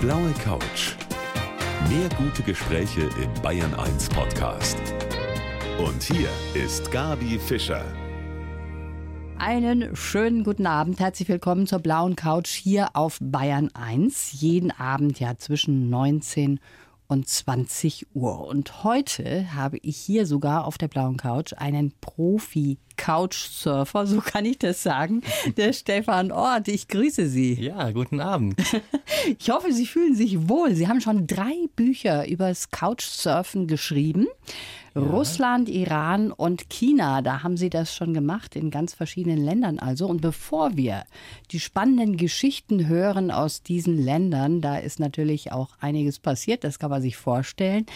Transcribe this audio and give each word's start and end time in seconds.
blaue 0.00 0.32
Couch. 0.42 0.94
Mehr 1.90 2.08
gute 2.16 2.42
Gespräche 2.42 3.02
im 3.02 3.42
Bayern 3.42 3.74
1 3.74 4.08
Podcast. 4.08 4.78
Und 5.78 6.02
hier 6.02 6.30
ist 6.54 6.90
Gabi 6.90 7.38
Fischer. 7.38 7.84
Einen 9.36 9.94
schönen 9.94 10.42
guten 10.42 10.66
Abend. 10.66 11.00
Herzlich 11.00 11.28
willkommen 11.28 11.66
zur 11.66 11.80
blauen 11.80 12.16
Couch 12.16 12.48
hier 12.48 12.96
auf 12.96 13.18
Bayern 13.20 13.68
1. 13.74 14.40
Jeden 14.40 14.70
Abend 14.70 15.20
ja 15.20 15.36
zwischen 15.36 15.90
19 15.90 16.52
und 16.52 16.60
20 17.18 18.06
Uhr. 18.14 18.46
Und 18.46 18.84
heute 18.84 19.54
habe 19.54 19.78
ich 19.82 19.96
hier 19.96 20.26
sogar 20.26 20.64
auf 20.64 20.78
der 20.78 20.88
blauen 20.88 21.16
Couch 21.16 21.52
einen 21.56 21.92
Profi 22.00 22.78
Couchsurfer, 22.96 24.06
so 24.06 24.20
kann 24.20 24.44
ich 24.44 24.58
das 24.58 24.82
sagen, 24.82 25.22
der 25.56 25.72
Stefan 25.74 26.32
Ort. 26.32 26.68
Ich 26.68 26.88
grüße 26.88 27.28
Sie. 27.28 27.54
Ja, 27.54 27.90
guten 27.90 28.20
Abend. 28.20 28.60
Ich 29.38 29.50
hoffe, 29.50 29.72
Sie 29.72 29.86
fühlen 29.86 30.14
sich 30.14 30.48
wohl. 30.48 30.74
Sie 30.74 30.88
haben 30.88 31.00
schon 31.00 31.26
drei 31.26 31.66
Bücher 31.76 32.26
übers 32.26 32.70
Couchsurfen 32.70 33.66
geschrieben. 33.66 34.28
Ja. 34.94 35.02
Russland, 35.02 35.68
Iran 35.68 36.32
und 36.32 36.68
China, 36.68 37.22
da 37.22 37.42
haben 37.42 37.56
Sie 37.56 37.70
das 37.70 37.94
schon 37.94 38.14
gemacht, 38.14 38.56
in 38.56 38.70
ganz 38.70 38.94
verschiedenen 38.94 39.38
Ländern 39.38 39.78
also. 39.78 40.06
Und 40.06 40.20
bevor 40.20 40.76
wir 40.76 41.04
die 41.50 41.60
spannenden 41.60 42.16
Geschichten 42.16 42.88
hören 42.88 43.30
aus 43.30 43.62
diesen 43.62 43.96
Ländern, 43.96 44.60
da 44.60 44.78
ist 44.78 44.98
natürlich 44.98 45.52
auch 45.52 45.70
einiges 45.80 46.18
passiert, 46.18 46.64
das 46.64 46.78
kann 46.78 46.90
man 46.90 47.02
sich 47.02 47.16
vorstellen. 47.16 47.86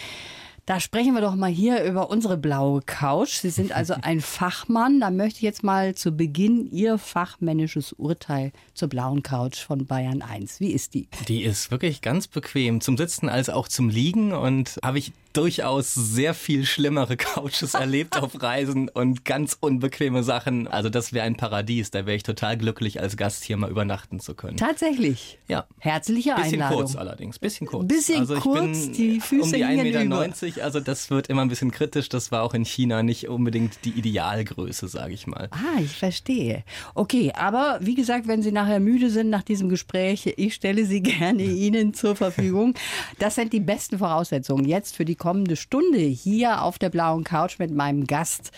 Da 0.67 0.81
sprechen 0.81 1.13
wir 1.13 1.21
doch 1.21 1.35
mal 1.35 1.51
hier 1.51 1.85
über 1.85 2.09
unsere 2.09 2.39
blaue 2.39 2.81
Couch. 2.81 3.41
Sie 3.41 3.51
sind 3.51 3.73
also 3.73 3.95
ein 4.03 4.23
Fachmann. 4.23 4.99
Da 4.99 5.11
möchte 5.11 5.39
ich 5.39 5.43
jetzt 5.43 5.63
mal 5.63 5.95
zu 5.95 6.13
Beginn 6.13 6.71
Ihr 6.71 6.97
fachmännisches 6.97 7.93
Urteil 7.93 8.51
zur 8.73 8.89
blauen 8.89 9.23
Couch 9.23 9.59
von 9.59 9.85
Bayern 9.85 10.23
1. 10.23 10.61
Wie 10.61 10.73
ist 10.73 10.95
die? 10.95 11.09
Die 11.29 11.43
ist 11.43 11.71
wirklich 11.71 12.01
ganz 12.01 12.29
bequem 12.29 12.81
zum 12.81 12.97
Sitzen 12.97 13.29
als 13.29 13.51
auch 13.51 13.69
zum 13.69 13.91
Liegen 13.91 14.33
und 14.33 14.79
habe 14.83 14.99
ich 14.99 15.13
durchaus 15.35 15.93
sehr 15.93 16.33
viel 16.33 16.65
schlimmere 16.65 17.17
Couches 17.17 17.75
erlebt 17.75 18.17
auf 18.17 18.41
Reisen 18.43 18.89
und 18.89 19.25
ganz 19.25 19.57
unbequeme 19.61 20.23
Sachen. 20.23 20.67
Also 20.69 20.89
das 20.89 21.13
wäre 21.13 21.27
ein 21.27 21.37
Paradies. 21.37 21.91
Da 21.91 22.07
wäre 22.07 22.17
ich 22.17 22.23
total 22.23 22.57
glücklich, 22.57 23.01
als 23.01 23.17
Gast 23.17 23.45
hier 23.45 23.57
mal 23.57 23.71
übernachten 23.71 24.21
zu 24.21 24.35
können. 24.35 24.57
Tatsächlich? 24.57 25.39
Ja. 25.49 25.67
Herzliche 25.79 26.35
bisschen 26.35 26.63
Einladung. 26.63 26.69
Bisschen 26.69 26.95
kurz 26.95 26.97
allerdings. 26.97 27.39
Bisschen 27.39 27.67
kurz. 27.67 27.89
Bisschen 27.89 28.21
also 28.21 28.37
kurz, 28.37 28.93
die 28.93 29.21
Füße 29.21 29.45
um 29.45 29.53
die 29.53 29.65
1,90 29.65 30.45
Meter. 30.45 30.65
Also 30.65 30.81
das 30.81 31.11
wird 31.11 31.27
immer 31.27 31.43
ein 31.43 31.49
bisschen 31.49 31.73
kritisch. 31.73 32.09
Das 32.09 32.31
war 32.31 32.43
auch 32.43 32.55
in 32.55 32.65
China 32.65 33.03
nicht 33.03 33.29
unbedingt 33.29 33.85
die 33.85 33.91
Idealgröße, 33.91 34.89
sage 34.89 35.15
ich 35.15 35.27
mal. 35.27 35.49
Ah, 35.51 35.81
ich 35.81 35.97
verstehe. 35.97 36.65
Okay, 36.95 37.33
aber 37.35 37.79
wie 37.81 37.95
gesagt, 37.95 38.29
wenn 38.29 38.43
Sie 38.43 38.53
nachher 38.53 38.79
müde 38.79 39.11
sind 39.11 39.31
nach 39.31 39.43
diesem 39.43 39.69
Gespräch, 39.69 40.33
ich 40.37 40.55
stelle 40.55 40.85
sie 40.85 41.03
gerne 41.03 41.43
Ihnen 41.43 41.93
zur 41.93 42.15
Verfügung. 42.15 42.75
Das 43.19 43.35
sind 43.35 43.53
die 43.53 43.61
besten 43.61 43.99
Voraussetzungen 43.99 44.65
jetzt 44.65 44.95
für 44.95 45.05
die 45.05 45.17
kommende 45.25 45.57
Stunde 45.57 46.01
hier 46.01 46.61
auf 46.61 46.79
der 46.79 46.91
blauen 46.91 47.25
Couch 47.25 47.59
mit 47.59 47.71
meinem 47.71 48.07
Gast, 48.07 48.51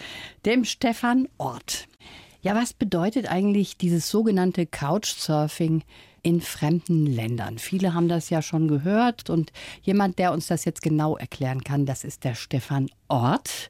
dem 0.45 0.65
Stefan 0.65 1.29
Ort. 1.39 1.87
Ja, 2.47 2.55
was 2.55 2.75
bedeutet 2.75 3.29
eigentlich 3.29 3.77
dieses 3.77 4.09
sogenannte 4.09 4.67
Couchsurfing 4.67 5.83
in 6.23 6.41
fremden 6.41 7.05
Ländern? 7.05 7.59
Viele 7.59 7.93
haben 7.93 8.07
das 8.07 8.31
ja 8.31 8.41
schon 8.41 8.69
gehört 8.69 9.31
und 9.31 9.51
jemand, 9.83 10.21
der 10.21 10.31
uns 10.31 10.47
das 10.47 10.65
jetzt 10.65 10.81
genau 10.81 11.17
erklären 11.17 11.65
kann, 11.65 11.87
das 11.87 12.05
ist 12.05 12.23
der 12.23 12.37
Stefan 12.37 12.89
Ort. 13.09 13.69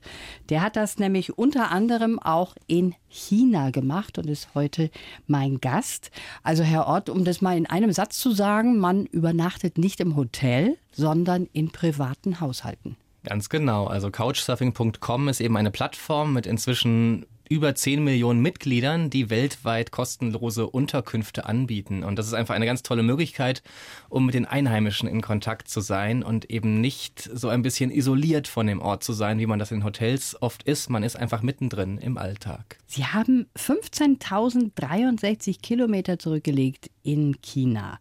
Der 0.51 0.61
hat 0.61 0.77
das 0.77 0.99
nämlich 0.99 1.39
unter 1.39 1.71
anderem 1.71 2.19
auch 2.19 2.55
in 2.67 2.95
China 3.09 3.71
gemacht 3.71 4.19
und 4.19 4.29
ist 4.29 4.51
heute 4.55 4.91
mein 5.27 5.59
Gast. 5.63 6.11
Also 6.43 6.63
Herr 6.63 6.87
Ort, 6.87 7.09
um 7.09 7.25
das 7.25 7.41
mal 7.41 7.57
in 7.57 7.65
einem 7.65 7.93
Satz 7.93 8.19
zu 8.19 8.33
sagen, 8.33 8.77
man 8.77 9.07
übernachtet 9.07 9.79
nicht 9.79 10.01
im 10.01 10.17
Hotel, 10.17 10.77
sondern 10.93 11.49
in 11.55 11.71
privaten 11.71 12.41
Haushalten. 12.41 12.99
Ganz 13.25 13.49
genau. 13.49 13.87
Also 13.87 14.11
Couchsurfing.com 14.11 15.29
ist 15.29 15.41
eben 15.41 15.57
eine 15.57 15.71
Plattform 15.71 16.35
mit 16.35 16.47
inzwischen 16.47 17.25
über 17.49 17.75
10 17.75 18.05
Millionen 18.05 18.41
Mitgliedern, 18.41 19.11
die 19.11 19.31
weltweit 19.31 19.91
kostenlose 19.91 20.67
Unterkünfte 20.67 21.47
anbieten. 21.47 22.05
Und 22.05 22.19
das 22.19 22.27
ist 22.27 22.35
einfach 22.35 22.55
eine 22.55 22.67
ganz 22.67 22.83
tolle 22.83 23.03
Möglichkeit, 23.03 23.63
um 24.09 24.27
mit 24.27 24.35
den 24.35 24.47
Einheimischen 24.47 25.09
in 25.09 25.23
Kontakt 25.23 25.69
zu 25.69 25.81
sein 25.81 26.23
und 26.23 26.51
eben 26.51 26.81
nicht 26.81 27.29
so 27.33 27.49
ein 27.49 27.63
bisschen 27.63 27.91
isoliert 27.91 28.49
von 28.49 28.67
dem 28.67 28.81
Ort 28.81 29.05
zu 29.05 29.13
sein, 29.13 29.39
wie 29.39 29.47
man 29.47 29.59
das 29.59 29.73
in 29.73 29.85
Hotels 29.85 30.37
oft 30.41 30.63
ist. 30.65 30.91
Man 30.91 31.03
ist 31.03 31.17
einfach 31.17 31.43
mittendrin 31.43 31.99
im 31.99 32.19
Alltag. 32.19 32.79
Sie 32.87 33.05
haben 33.05 33.47
15.063 33.57 35.61
Kilometer 35.61 36.19
zurückgelegt 36.19 36.91
in 37.03 37.41
China. 37.43 37.99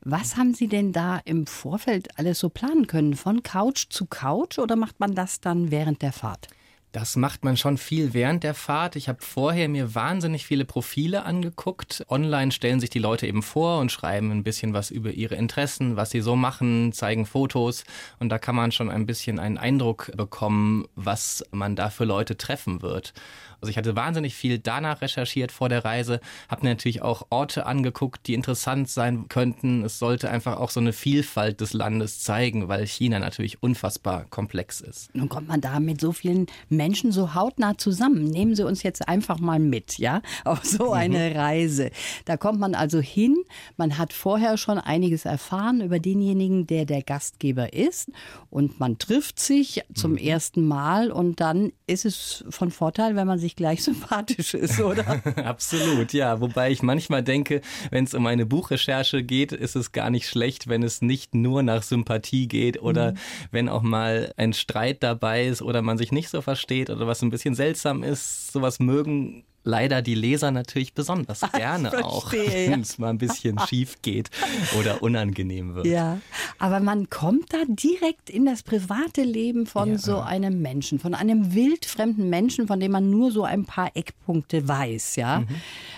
Was 0.00 0.36
haben 0.36 0.54
Sie 0.54 0.68
denn 0.68 0.92
da 0.92 1.20
im 1.24 1.46
Vorfeld 1.46 2.18
alles 2.18 2.38
so 2.38 2.48
planen 2.48 2.86
können? 2.86 3.14
Von 3.14 3.42
Couch 3.42 3.86
zu 3.90 4.06
Couch 4.06 4.58
oder 4.58 4.76
macht 4.76 5.00
man 5.00 5.14
das 5.14 5.40
dann 5.40 5.70
während 5.70 6.02
der 6.02 6.12
Fahrt? 6.12 6.48
Das 6.92 7.16
macht 7.16 7.44
man 7.44 7.58
schon 7.58 7.76
viel 7.76 8.14
während 8.14 8.44
der 8.44 8.54
Fahrt. 8.54 8.96
Ich 8.96 9.08
habe 9.10 9.18
vorher 9.20 9.68
mir 9.68 9.94
wahnsinnig 9.94 10.46
viele 10.46 10.64
Profile 10.64 11.24
angeguckt. 11.24 12.04
Online 12.08 12.50
stellen 12.50 12.80
sich 12.80 12.88
die 12.88 12.98
Leute 12.98 13.26
eben 13.26 13.42
vor 13.42 13.80
und 13.80 13.92
schreiben 13.92 14.30
ein 14.30 14.42
bisschen 14.42 14.72
was 14.72 14.90
über 14.90 15.10
ihre 15.10 15.34
Interessen, 15.34 15.96
was 15.96 16.10
sie 16.10 16.22
so 16.22 16.34
machen, 16.34 16.94
zeigen 16.94 17.26
Fotos. 17.26 17.84
Und 18.20 18.30
da 18.30 18.38
kann 18.38 18.56
man 18.56 18.72
schon 18.72 18.90
ein 18.90 19.04
bisschen 19.04 19.38
einen 19.38 19.58
Eindruck 19.58 20.10
bekommen, 20.16 20.86
was 20.94 21.44
man 21.50 21.76
da 21.76 21.90
für 21.90 22.04
Leute 22.04 22.38
treffen 22.38 22.80
wird. 22.80 23.12
Also 23.60 23.70
ich 23.70 23.76
hatte 23.76 23.96
wahnsinnig 23.96 24.34
viel 24.34 24.58
danach 24.58 25.02
recherchiert 25.02 25.50
vor 25.50 25.68
der 25.68 25.84
Reise, 25.84 26.20
habe 26.48 26.62
mir 26.62 26.70
natürlich 26.70 27.02
auch 27.02 27.26
Orte 27.30 27.66
angeguckt, 27.66 28.26
die 28.28 28.34
interessant 28.34 28.88
sein 28.88 29.28
könnten. 29.28 29.82
Es 29.84 29.98
sollte 29.98 30.30
einfach 30.30 30.58
auch 30.58 30.70
so 30.70 30.78
eine 30.78 30.92
Vielfalt 30.92 31.60
des 31.60 31.72
Landes 31.72 32.20
zeigen, 32.20 32.68
weil 32.68 32.86
China 32.86 33.18
natürlich 33.18 33.60
unfassbar 33.60 34.26
komplex 34.30 34.80
ist. 34.80 35.12
Nun 35.14 35.28
kommt 35.28 35.48
man 35.48 35.60
da 35.60 35.80
mit 35.80 36.00
so 36.00 36.12
vielen 36.12 36.46
Menschen 36.68 36.87
so 36.94 37.34
hautnah 37.34 37.76
zusammen. 37.78 38.24
Nehmen 38.24 38.54
Sie 38.54 38.64
uns 38.64 38.82
jetzt 38.82 39.08
einfach 39.08 39.38
mal 39.38 39.58
mit, 39.58 39.98
ja, 39.98 40.22
auf 40.44 40.64
so 40.64 40.86
mhm. 40.86 40.92
eine 40.92 41.30
mhm. 41.30 41.36
Reise. 41.36 41.90
Da 42.24 42.36
kommt 42.36 42.60
man 42.60 42.74
also 42.74 43.00
hin, 43.00 43.36
man 43.76 43.98
hat 43.98 44.12
vorher 44.12 44.56
schon 44.56 44.78
einiges 44.78 45.24
erfahren 45.24 45.80
über 45.80 45.98
denjenigen, 45.98 46.66
der 46.66 46.84
der 46.84 47.02
Gastgeber 47.02 47.72
ist 47.72 48.10
und 48.50 48.80
man 48.80 48.98
trifft 48.98 49.40
sich 49.40 49.82
zum 49.94 50.12
mhm. 50.12 50.18
ersten 50.18 50.66
Mal 50.66 51.10
und 51.10 51.40
dann 51.40 51.72
ist 51.86 52.04
es 52.04 52.44
von 52.48 52.70
Vorteil, 52.70 53.16
wenn 53.16 53.26
man 53.26 53.38
sich 53.38 53.56
gleich 53.56 53.82
sympathisch 53.84 54.54
ist, 54.54 54.80
oder? 54.80 55.22
Absolut, 55.44 56.12
ja. 56.12 56.40
Wobei 56.40 56.70
ich 56.70 56.82
manchmal 56.82 57.22
denke, 57.22 57.60
wenn 57.90 58.04
es 58.04 58.14
um 58.14 58.26
eine 58.26 58.46
Buchrecherche 58.46 59.22
geht, 59.22 59.52
ist 59.52 59.76
es 59.76 59.92
gar 59.92 60.10
nicht 60.10 60.28
schlecht, 60.28 60.68
wenn 60.68 60.82
es 60.82 61.02
nicht 61.02 61.34
nur 61.34 61.62
nach 61.62 61.82
Sympathie 61.82 62.48
geht 62.48 62.80
oder 62.80 63.12
mhm. 63.12 63.16
wenn 63.50 63.68
auch 63.68 63.82
mal 63.82 64.32
ein 64.36 64.52
Streit 64.52 65.02
dabei 65.02 65.46
ist 65.46 65.62
oder 65.62 65.82
man 65.82 65.98
sich 65.98 66.12
nicht 66.12 66.28
so 66.28 66.40
versteht 66.40 66.67
oder 66.90 67.06
was 67.06 67.22
ein 67.22 67.30
bisschen 67.30 67.54
seltsam 67.54 68.02
ist. 68.02 68.52
Sowas 68.52 68.78
mögen 68.78 69.44
leider 69.68 70.00
die 70.00 70.14
Leser 70.14 70.50
natürlich 70.50 70.94
besonders 70.94 71.40
gerne 71.52 71.90
verstehe, 71.90 72.04
auch, 72.04 72.32
wenn 72.32 72.80
es 72.80 72.98
mal 72.98 73.10
ein 73.10 73.18
bisschen 73.18 73.58
schief 73.68 73.96
geht 74.02 74.30
oder 74.78 75.02
unangenehm 75.02 75.74
wird. 75.74 75.86
Ja, 75.86 76.20
aber 76.58 76.80
man 76.80 77.10
kommt 77.10 77.52
da 77.52 77.58
direkt 77.68 78.30
in 78.30 78.46
das 78.46 78.62
private 78.62 79.22
Leben 79.22 79.66
von 79.66 79.92
ja. 79.92 79.98
so 79.98 80.18
einem 80.20 80.62
Menschen, 80.62 80.98
von 80.98 81.14
einem 81.14 81.54
wildfremden 81.54 82.30
Menschen, 82.30 82.66
von 82.66 82.80
dem 82.80 82.92
man 82.92 83.10
nur 83.10 83.30
so 83.30 83.44
ein 83.44 83.66
paar 83.66 83.94
Eckpunkte 83.94 84.66
weiß, 84.66 85.16
ja. 85.16 85.40
Mhm. 85.40 85.46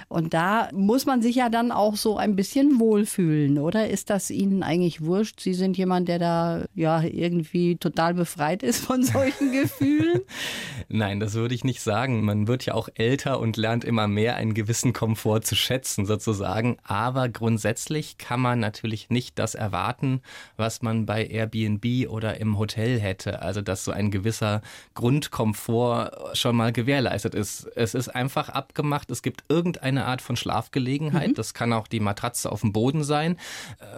Und 0.09 0.35
da 0.35 0.69
muss 0.73 1.07
man 1.07 1.23
sich 1.23 1.37
ja 1.37 1.49
dann 1.49 1.71
auch 1.71 1.95
so 1.95 2.17
ein 2.17 2.35
bisschen 2.35 2.81
wohlfühlen, 2.81 3.59
oder? 3.59 3.89
Ist 3.89 4.11
das 4.11 4.31
Ihnen 4.31 4.65
eigentlich 4.65 5.03
wurscht? 5.03 5.39
Sie 5.39 5.55
sind 5.55 5.79
jemand, 5.79 6.09
der 6.09 6.19
da 6.19 6.65
ja 6.75 7.03
irgendwie 7.03 7.77
total 7.77 8.15
befreit 8.15 8.65
ist 8.65 8.85
von 8.85 9.05
solchen 9.05 9.53
Gefühlen? 9.63 10.23
Nein, 10.89 11.21
das 11.21 11.35
würde 11.35 11.55
ich 11.55 11.63
nicht 11.63 11.81
sagen. 11.81 12.25
Man 12.25 12.49
wird 12.49 12.67
ja 12.67 12.75
auch 12.75 12.89
älter 12.97 13.39
und 13.39 13.57
lernt 13.61 13.85
immer 13.85 14.09
mehr 14.09 14.37
einen 14.37 14.55
gewissen 14.55 14.93
Komfort 14.93 15.43
zu 15.43 15.55
schätzen 15.55 16.07
sozusagen. 16.07 16.79
Aber 16.83 17.29
grundsätzlich 17.29 18.19
kann 18.19 18.41
man 18.41 18.59
natürlich 18.59 19.11
nicht 19.11 19.39
das 19.39 19.55
erwarten, 19.55 20.23
was 20.57 20.83
man 20.83 21.07
bei 21.07 21.27
Airbnb 21.27 22.09
oder 22.09 22.41
im 22.41 22.59
Hotel 22.59 22.99
hätte. 22.99 23.43
Also 23.43 23.61
dass 23.61 23.85
so 23.85 23.93
ein 23.93 24.11
gewisser 24.11 24.63
Grundkomfort 24.95 26.37
schon 26.37 26.57
mal 26.57 26.73
gewährleistet 26.73 27.35
ist. 27.35 27.69
Es 27.77 27.95
ist 27.95 28.09
einfach 28.09 28.49
abgemacht. 28.49 29.11
Es 29.11 29.23
gibt 29.23 29.45
irgendeine 29.49 30.07
Art 30.07 30.23
von 30.23 30.37
Schlafgelegenheit. 30.37 31.29
Mhm. 31.29 31.35
Das 31.35 31.55
kann 31.55 31.73
auch 31.73 31.87
die 31.87 32.01
Matratze 32.01 32.51
auf 32.51 32.63
dem 32.63 32.73
Boden 32.73 33.05
sein. 33.05 33.37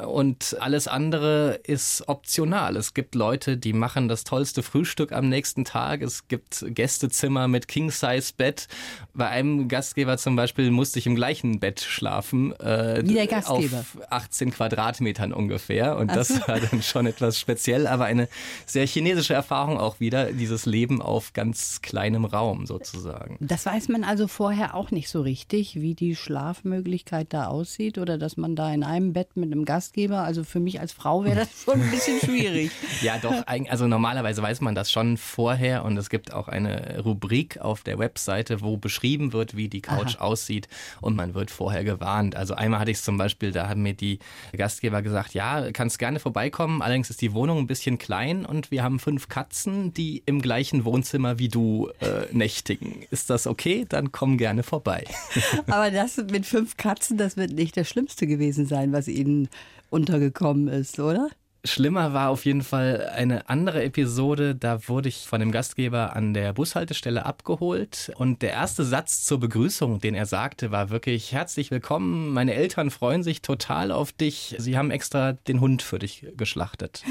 Und 0.06 0.56
alles 0.61 0.88
andere 0.88 1.61
ist 1.64 2.09
optional. 2.09 2.76
Es 2.76 2.94
gibt 2.94 3.14
Leute, 3.14 3.56
die 3.56 3.73
machen 3.73 4.09
das 4.09 4.25
tollste 4.25 4.62
Frühstück 4.62 5.12
am 5.12 5.29
nächsten 5.29 5.64
Tag. 5.64 6.03
Es 6.03 6.26
gibt 6.26 6.64
Gästezimmer 6.69 7.47
mit 7.49 7.69
King-Size-Bett. 7.69 8.67
Bei 9.14 9.29
einem 9.29 9.51
Gastgeber 9.69 10.19
zum 10.19 10.34
Beispiel 10.34 10.70
musste 10.70 10.99
ich 10.99 11.06
im 11.06 11.14
gleichen 11.14 11.60
Bett 11.60 11.81
schlafen. 11.81 12.52
Äh, 12.58 13.02
Wie 13.04 13.14
der 13.14 13.28
Gastgeber? 13.28 13.78
Auf 13.78 13.99
18 14.10 14.50
Quadratmetern 14.50 15.32
ungefähr. 15.32 15.96
Und 15.96 16.14
das 16.14 16.28
so. 16.28 16.40
war 16.49 16.58
dann 16.58 16.82
schon 16.82 17.06
etwas 17.06 17.38
speziell, 17.38 17.87
aber 17.87 18.06
eine 18.06 18.28
sehr 18.66 18.87
chinesische 18.87 19.34
Erfahrung 19.34 19.78
auch 19.78 20.00
wieder, 20.00 20.32
dieses 20.32 20.66
Leben 20.66 21.00
auf 21.00 21.32
ganz 21.32 21.81
kleinem 21.81 22.25
Raum 22.25 22.66
sozusagen. 22.66 23.37
Das 23.40 23.66
weiß 23.66 23.88
man 23.88 24.02
also 24.02 24.26
vorher 24.26 24.75
auch 24.75 24.90
nicht 24.90 25.08
so 25.08 25.20
richtig, 25.20 25.81
wie 25.81 25.93
wie 25.93 25.94
die 25.94 26.16
Schlafmöglichkeit 26.16 27.34
da 27.34 27.49
aussieht 27.49 27.99
oder 27.99 28.16
dass 28.16 28.38
man 28.38 28.56
da 28.56 28.72
in 28.72 28.82
einem 28.82 29.12
Bett 29.12 29.37
mit 29.37 29.52
einem 29.52 29.66
Gastgeber, 29.66 30.20
also 30.20 30.43
für 30.43 30.58
mich 30.58 30.81
als 30.81 30.93
Frau 30.93 31.25
wäre 31.25 31.40
das 31.40 31.64
schon 31.64 31.82
ein 31.82 31.90
bisschen 31.90 32.19
schwierig. 32.25 32.70
ja, 33.02 33.19
doch, 33.19 33.46
also 33.46 33.87
normalerweise 33.87 34.43
weiß 34.43 34.62
man 34.62 34.75
das 34.75 34.90
schon 34.90 35.19
vorher 35.19 35.84
und 35.84 35.99
es 35.99 36.08
gibt 36.08 36.32
auch 36.32 36.49
eine 36.49 37.02
Rubrik 37.04 37.60
auf 37.60 37.82
der 37.82 37.99
Webseite, 37.99 38.62
wo 38.62 38.78
beschrieben 38.78 39.31
wird, 39.32 39.56
wie 39.56 39.69
die 39.69 39.81
Couch 39.81 40.17
Aha. 40.17 40.25
aussieht 40.25 40.69
und 41.00 41.17
man 41.17 41.34
wird 41.34 41.50
vorher 41.50 41.84
gewarnt. 41.84 42.37
Also 42.37 42.55
einmal 42.55 42.81
hatte 42.81 42.90
ich 42.90 42.99
es 42.99 43.05
zum 43.05 43.19
Beispiel, 43.19 43.52
da 43.52 43.69
haben 43.69 43.82
mir 43.82 43.94
die 43.94 44.19
Gastgeber 44.56 45.02
gesagt, 45.02 45.34
ja, 45.34 45.70
kannst 45.73 45.99
gerne 45.99 46.19
vorbeikommen, 46.20 46.82
allerdings 46.82 47.11
ist 47.11 47.20
die 47.20 47.32
Wohnung 47.32 47.58
ein 47.58 47.67
bisschen 47.67 47.99
klein 47.99 48.44
und 48.46 48.70
wir 48.70 48.82
haben 48.82 48.99
fünf 48.99 49.29
Katzen, 49.29 49.93
die 49.93 50.23
im 50.26 50.40
gleichen 50.40 50.84
Wohnzimmer 50.84 51.38
wie 51.38 51.49
du 51.49 51.90
äh, 52.00 52.26
nächtigen. 52.32 53.05
Ist 53.11 53.31
das 53.31 53.46
okay? 53.46 53.87
Dann 53.88 54.12
komm 54.12 54.38
gerne 54.38 54.62
vorbei. 54.62 55.05
Aber 55.67 55.90
das 55.90 56.17
mit 56.17 56.46
fünf 56.46 56.76
Katzen, 56.76 57.17
das 57.17 57.37
wird 57.37 57.52
nicht 57.52 57.76
das 57.76 57.88
Schlimmste 57.88 58.26
gewesen 58.26 58.67
sein, 58.67 58.93
was 58.93 59.08
Ihnen 59.08 59.49
untergekommen 59.90 60.69
ist, 60.69 60.99
oder? 60.99 61.28
Schlimmer 61.64 62.12
war 62.12 62.31
auf 62.31 62.44
jeden 62.44 62.62
Fall 62.62 63.09
eine 63.14 63.49
andere 63.49 63.85
Episode. 63.85 64.56
Da 64.56 64.88
wurde 64.88 65.09
ich 65.09 65.29
von 65.29 65.38
dem 65.38 65.53
Gastgeber 65.53 66.17
an 66.17 66.35
der 66.35 66.53
Bushaltestelle 66.53 67.25
abgeholt. 67.25 68.12
Und 68.17 68.43
der 68.43 68.50
erste 68.50 68.85
Satz 68.85 69.25
zur 69.25 69.38
Begrüßung, 69.38 70.00
den 70.00 70.17
er 70.17 70.26
sagte, 70.26 70.73
war 70.73 70.91
wirklich 70.91 71.32
herzlich 71.32 71.70
willkommen. 71.70 72.32
Meine 72.32 72.55
Eltern 72.55 72.91
freuen 72.91 73.23
sich 73.23 73.43
total 73.43 73.93
auf 73.93 74.11
dich. 74.11 74.56
Sie 74.59 74.76
haben 74.76 74.91
extra 74.91 75.35
den 75.35 75.61
Hund 75.61 75.82
für 75.82 76.00
dich 76.00 76.26
geschlachtet. 76.37 77.05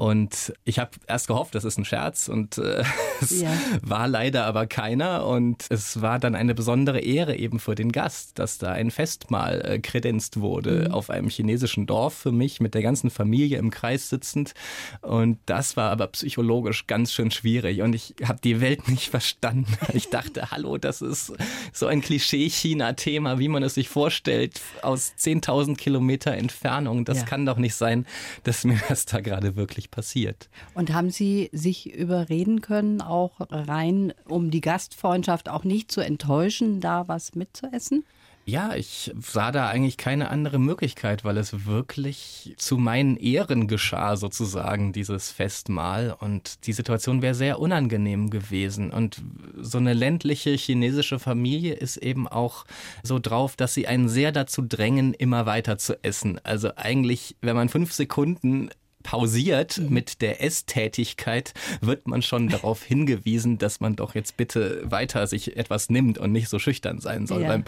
Und 0.00 0.54
ich 0.64 0.78
habe 0.78 0.92
erst 1.08 1.26
gehofft, 1.26 1.54
das 1.54 1.64
ist 1.64 1.76
ein 1.76 1.84
Scherz 1.84 2.28
und 2.28 2.56
äh, 2.56 2.84
es 3.20 3.42
ja. 3.42 3.52
war 3.82 4.08
leider 4.08 4.46
aber 4.46 4.66
keiner. 4.66 5.26
Und 5.26 5.66
es 5.68 6.00
war 6.00 6.18
dann 6.18 6.34
eine 6.34 6.54
besondere 6.54 7.00
Ehre 7.00 7.36
eben 7.36 7.58
für 7.58 7.74
den 7.74 7.92
Gast, 7.92 8.38
dass 8.38 8.56
da 8.56 8.72
ein 8.72 8.90
Festmahl 8.90 9.60
äh, 9.60 9.78
kredenzt 9.78 10.40
wurde 10.40 10.86
mhm. 10.86 10.94
auf 10.94 11.10
einem 11.10 11.28
chinesischen 11.28 11.84
Dorf 11.84 12.14
für 12.14 12.32
mich 12.32 12.60
mit 12.60 12.72
der 12.72 12.80
ganzen 12.80 13.10
Familie 13.10 13.58
im 13.58 13.70
Kreis 13.70 14.08
sitzend. 14.08 14.54
Und 15.02 15.38
das 15.44 15.76
war 15.76 15.90
aber 15.90 16.06
psychologisch 16.06 16.86
ganz 16.86 17.12
schön 17.12 17.30
schwierig. 17.30 17.82
Und 17.82 17.92
ich 17.92 18.14
habe 18.24 18.40
die 18.42 18.62
Welt 18.62 18.88
nicht 18.88 19.10
verstanden. 19.10 19.76
Ich 19.92 20.08
dachte, 20.08 20.50
hallo, 20.50 20.78
das 20.78 21.02
ist 21.02 21.34
so 21.74 21.86
ein 21.86 22.00
Klischee-China-Thema, 22.00 23.38
wie 23.38 23.48
man 23.48 23.62
es 23.62 23.74
sich 23.74 23.90
vorstellt, 23.90 24.62
aus 24.80 25.12
10.000 25.18 25.76
Kilometer 25.76 26.32
Entfernung. 26.32 27.04
Das 27.04 27.18
ja. 27.18 27.24
kann 27.26 27.44
doch 27.44 27.58
nicht 27.58 27.74
sein, 27.74 28.06
dass 28.44 28.64
mir 28.64 28.80
das 28.88 29.04
da 29.04 29.20
gerade 29.20 29.56
wirklich 29.56 29.89
passiert. 29.90 30.48
Und 30.74 30.92
haben 30.92 31.10
Sie 31.10 31.48
sich 31.52 31.94
überreden 31.94 32.60
können, 32.60 33.00
auch 33.00 33.32
rein, 33.50 34.12
um 34.28 34.50
die 34.50 34.60
Gastfreundschaft 34.60 35.48
auch 35.48 35.64
nicht 35.64 35.90
zu 35.90 36.00
enttäuschen, 36.00 36.80
da 36.80 37.08
was 37.08 37.34
mitzuessen? 37.34 38.04
Ja, 38.46 38.74
ich 38.74 39.12
sah 39.20 39.52
da 39.52 39.68
eigentlich 39.68 39.96
keine 39.96 40.28
andere 40.30 40.58
Möglichkeit, 40.58 41.24
weil 41.24 41.36
es 41.36 41.66
wirklich 41.66 42.54
zu 42.56 42.78
meinen 42.78 43.16
Ehren 43.16 43.68
geschah, 43.68 44.16
sozusagen, 44.16 44.92
dieses 44.92 45.30
Festmahl. 45.30 46.16
Und 46.18 46.66
die 46.66 46.72
Situation 46.72 47.22
wäre 47.22 47.34
sehr 47.34 47.60
unangenehm 47.60 48.28
gewesen. 48.28 48.90
Und 48.90 49.22
so 49.56 49.78
eine 49.78 49.92
ländliche 49.92 50.50
chinesische 50.50 51.20
Familie 51.20 51.74
ist 51.74 51.98
eben 51.98 52.26
auch 52.26 52.64
so 53.04 53.20
drauf, 53.20 53.54
dass 53.54 53.74
sie 53.74 53.86
einen 53.86 54.08
sehr 54.08 54.32
dazu 54.32 54.62
drängen, 54.62 55.14
immer 55.14 55.46
weiter 55.46 55.78
zu 55.78 56.02
essen. 56.02 56.40
Also 56.42 56.70
eigentlich, 56.74 57.36
wenn 57.42 57.54
man 57.54 57.68
fünf 57.68 57.92
Sekunden 57.92 58.70
pausiert 59.02 59.78
mhm. 59.78 59.90
mit 59.90 60.22
der 60.22 60.42
Esstätigkeit, 60.42 61.54
wird 61.80 62.06
man 62.06 62.22
schon 62.22 62.48
darauf 62.50 62.82
hingewiesen, 62.82 63.58
dass 63.58 63.80
man 63.80 63.96
doch 63.96 64.14
jetzt 64.14 64.36
bitte 64.36 64.82
weiter 64.84 65.26
sich 65.26 65.56
etwas 65.56 65.90
nimmt 65.90 66.18
und 66.18 66.32
nicht 66.32 66.48
so 66.48 66.58
schüchtern 66.58 67.00
sein 67.00 67.26
soll 67.26 67.42
ja. 67.42 67.48
beim, 67.48 67.64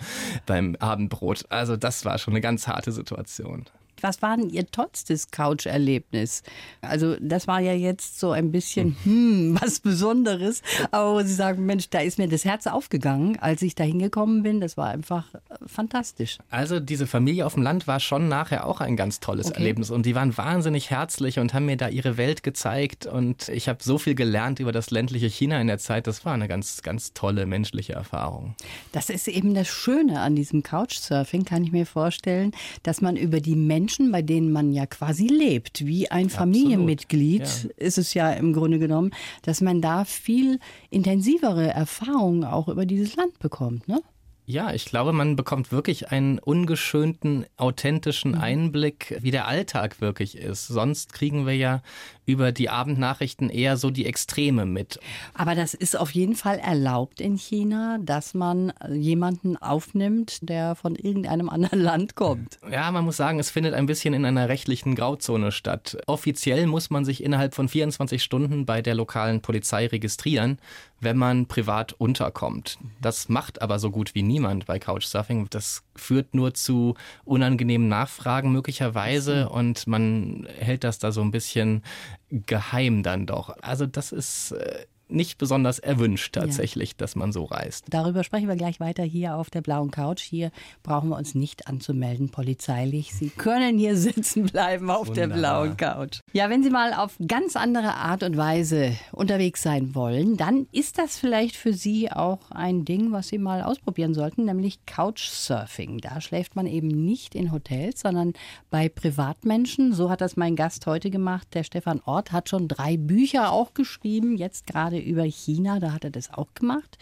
beim 0.46 0.76
Abendbrot. 0.76 1.46
Also 1.48 1.76
das 1.76 2.04
war 2.04 2.18
schon 2.18 2.34
eine 2.34 2.40
ganz 2.40 2.66
harte 2.66 2.92
Situation. 2.92 3.66
Was 4.02 4.22
war 4.22 4.36
denn 4.36 4.50
Ihr 4.50 4.66
tollstes 4.66 5.30
Couch-Erlebnis? 5.30 6.42
Also 6.80 7.16
das 7.20 7.46
war 7.46 7.60
ja 7.60 7.72
jetzt 7.72 8.18
so 8.18 8.32
ein 8.32 8.50
bisschen 8.50 8.96
hm, 9.04 9.58
was 9.60 9.80
Besonderes. 9.80 10.62
Aber 10.90 11.24
Sie 11.24 11.34
sagen, 11.34 11.64
Mensch, 11.64 11.88
da 11.90 12.00
ist 12.00 12.18
mir 12.18 12.28
das 12.28 12.44
Herz 12.44 12.66
aufgegangen, 12.66 13.38
als 13.40 13.62
ich 13.62 13.74
da 13.74 13.84
hingekommen 13.84 14.42
bin. 14.42 14.60
Das 14.60 14.76
war 14.76 14.88
einfach 14.88 15.32
äh, 15.34 15.38
fantastisch. 15.66 16.38
Also 16.50 16.80
diese 16.80 17.06
Familie 17.06 17.46
auf 17.46 17.54
dem 17.54 17.62
Land 17.62 17.86
war 17.86 18.00
schon 18.00 18.28
nachher 18.28 18.66
auch 18.66 18.80
ein 18.80 18.96
ganz 18.96 19.20
tolles 19.20 19.46
okay. 19.46 19.58
Erlebnis. 19.58 19.90
Und 19.90 20.06
die 20.06 20.14
waren 20.14 20.36
wahnsinnig 20.36 20.90
herzlich 20.90 21.38
und 21.38 21.54
haben 21.54 21.66
mir 21.66 21.76
da 21.76 21.88
ihre 21.88 22.16
Welt 22.16 22.42
gezeigt. 22.42 23.06
Und 23.06 23.48
ich 23.48 23.68
habe 23.68 23.78
so 23.82 23.98
viel 23.98 24.14
gelernt 24.14 24.60
über 24.60 24.72
das 24.72 24.90
ländliche 24.90 25.26
China 25.26 25.60
in 25.60 25.68
der 25.68 25.78
Zeit. 25.78 26.06
Das 26.06 26.24
war 26.24 26.34
eine 26.34 26.48
ganz, 26.48 26.82
ganz 26.82 27.12
tolle 27.14 27.46
menschliche 27.46 27.92
Erfahrung. 27.92 28.54
Das 28.92 29.10
ist 29.10 29.28
eben 29.28 29.54
das 29.54 29.68
Schöne 29.68 30.20
an 30.20 30.34
diesem 30.34 30.62
Couchsurfing, 30.62 31.44
kann 31.44 31.64
ich 31.64 31.72
mir 31.72 31.86
vorstellen, 31.86 32.52
dass 32.82 33.00
man 33.00 33.16
über 33.16 33.40
die 33.40 33.56
Menschen 33.56 33.91
Menschen, 33.92 34.12
bei 34.12 34.22
denen 34.22 34.52
man 34.52 34.72
ja 34.72 34.86
quasi 34.86 35.26
lebt, 35.26 35.84
wie 35.84 36.10
ein 36.10 36.30
Familienmitglied, 36.30 37.42
ja. 37.42 37.70
ist 37.76 37.98
es 37.98 38.14
ja 38.14 38.32
im 38.32 38.54
Grunde 38.54 38.78
genommen, 38.78 39.10
dass 39.42 39.60
man 39.60 39.82
da 39.82 40.06
viel 40.06 40.60
intensivere 40.88 41.68
Erfahrungen 41.68 42.44
auch 42.44 42.68
über 42.68 42.86
dieses 42.86 43.16
Land 43.16 43.38
bekommt. 43.38 43.88
Ne? 43.88 44.00
Ja, 44.46 44.72
ich 44.72 44.86
glaube, 44.86 45.12
man 45.12 45.36
bekommt 45.36 45.72
wirklich 45.72 46.10
einen 46.10 46.38
ungeschönten, 46.38 47.44
authentischen 47.58 48.32
mhm. 48.32 48.40
Einblick, 48.40 49.18
wie 49.20 49.30
der 49.30 49.46
Alltag 49.46 50.00
wirklich 50.00 50.38
ist. 50.38 50.68
Sonst 50.68 51.12
kriegen 51.12 51.46
wir 51.46 51.56
ja 51.56 51.82
über 52.24 52.52
die 52.52 52.68
Abendnachrichten 52.68 53.50
eher 53.50 53.76
so 53.76 53.90
die 53.90 54.06
Extreme 54.06 54.64
mit. 54.64 55.00
Aber 55.34 55.54
das 55.54 55.74
ist 55.74 55.98
auf 55.98 56.10
jeden 56.12 56.34
Fall 56.34 56.58
erlaubt 56.58 57.20
in 57.20 57.36
China, 57.36 57.98
dass 58.00 58.34
man 58.34 58.72
jemanden 58.90 59.56
aufnimmt, 59.56 60.48
der 60.48 60.74
von 60.74 60.94
irgendeinem 60.94 61.48
anderen 61.52 61.80
Land 61.80 62.14
kommt. 62.14 62.58
Ja, 62.70 62.90
man 62.90 63.04
muss 63.04 63.16
sagen, 63.16 63.38
es 63.38 63.50
findet 63.50 63.74
ein 63.74 63.86
bisschen 63.86 64.14
in 64.14 64.24
einer 64.24 64.48
rechtlichen 64.48 64.94
Grauzone 64.94 65.52
statt. 65.52 65.96
Offiziell 66.06 66.66
muss 66.66 66.90
man 66.90 67.04
sich 67.04 67.22
innerhalb 67.22 67.54
von 67.54 67.68
24 67.68 68.22
Stunden 68.22 68.66
bei 68.66 68.82
der 68.82 68.94
lokalen 68.94 69.40
Polizei 69.40 69.86
registrieren, 69.86 70.58
wenn 71.00 71.16
man 71.16 71.46
privat 71.46 71.92
unterkommt. 71.94 72.78
Das 73.00 73.28
macht 73.28 73.60
aber 73.60 73.78
so 73.80 73.90
gut 73.90 74.14
wie 74.14 74.22
niemand 74.22 74.66
bei 74.66 74.78
Couchsurfing. 74.78 75.48
Das 75.50 75.82
führt 75.96 76.34
nur 76.34 76.54
zu 76.54 76.94
unangenehmen 77.24 77.88
Nachfragen 77.88 78.52
möglicherweise 78.52 79.48
und 79.48 79.86
man 79.86 80.46
hält 80.58 80.84
das 80.84 81.00
da 81.00 81.10
so 81.10 81.20
ein 81.20 81.32
bisschen 81.32 81.82
geheim 82.32 83.02
dann 83.02 83.26
doch. 83.26 83.56
Also 83.60 83.86
das 83.86 84.10
ist 84.10 84.52
äh, 84.52 84.86
nicht 85.12 85.38
besonders 85.38 85.78
erwünscht 85.78 86.34
tatsächlich, 86.34 86.90
ja. 86.90 86.94
dass 86.98 87.16
man 87.16 87.32
so 87.32 87.44
reist. 87.44 87.86
Darüber 87.90 88.24
sprechen 88.24 88.48
wir 88.48 88.56
gleich 88.56 88.80
weiter 88.80 89.02
hier 89.02 89.36
auf 89.36 89.50
der 89.50 89.60
blauen 89.60 89.90
Couch. 89.90 90.22
Hier 90.22 90.50
brauchen 90.82 91.10
wir 91.10 91.16
uns 91.16 91.34
nicht 91.34 91.66
anzumelden 91.68 92.30
polizeilich. 92.30 93.12
Sie 93.14 93.30
können 93.30 93.78
hier 93.78 93.96
sitzen 93.96 94.44
bleiben 94.46 94.90
auf 94.90 95.08
Wunderbar. 95.08 95.28
der 95.28 95.34
blauen 95.34 95.76
Couch. 95.76 96.20
Ja, 96.32 96.50
wenn 96.50 96.62
Sie 96.62 96.70
mal 96.70 96.94
auf 96.94 97.16
ganz 97.26 97.56
andere 97.56 97.94
Art 97.94 98.22
und 98.22 98.36
Weise 98.36 98.96
unterwegs 99.12 99.62
sein 99.62 99.94
wollen, 99.94 100.36
dann 100.36 100.66
ist 100.72 100.98
das 100.98 101.18
vielleicht 101.18 101.56
für 101.56 101.72
Sie 101.72 102.10
auch 102.10 102.50
ein 102.50 102.84
Ding, 102.84 103.12
was 103.12 103.28
Sie 103.28 103.38
mal 103.38 103.62
ausprobieren 103.62 104.14
sollten, 104.14 104.44
nämlich 104.44 104.84
Couchsurfing. 104.86 105.98
Da 105.98 106.20
schläft 106.20 106.56
man 106.56 106.66
eben 106.66 106.88
nicht 106.88 107.34
in 107.34 107.52
Hotels, 107.52 108.00
sondern 108.00 108.32
bei 108.70 108.88
Privatmenschen. 108.88 109.92
So 109.92 110.10
hat 110.10 110.20
das 110.20 110.36
mein 110.36 110.56
Gast 110.56 110.86
heute 110.86 111.10
gemacht. 111.10 111.48
Der 111.54 111.64
Stefan 111.64 112.00
Ort 112.04 112.32
hat 112.32 112.48
schon 112.48 112.68
drei 112.68 112.96
Bücher 112.96 113.52
auch 113.52 113.74
geschrieben, 113.74 114.36
jetzt 114.36 114.66
gerade 114.66 114.98
über 115.02 115.24
China, 115.24 115.80
da 115.80 115.92
hat 115.92 116.04
er 116.04 116.10
das 116.10 116.32
auch 116.32 116.54
gemacht. 116.54 116.98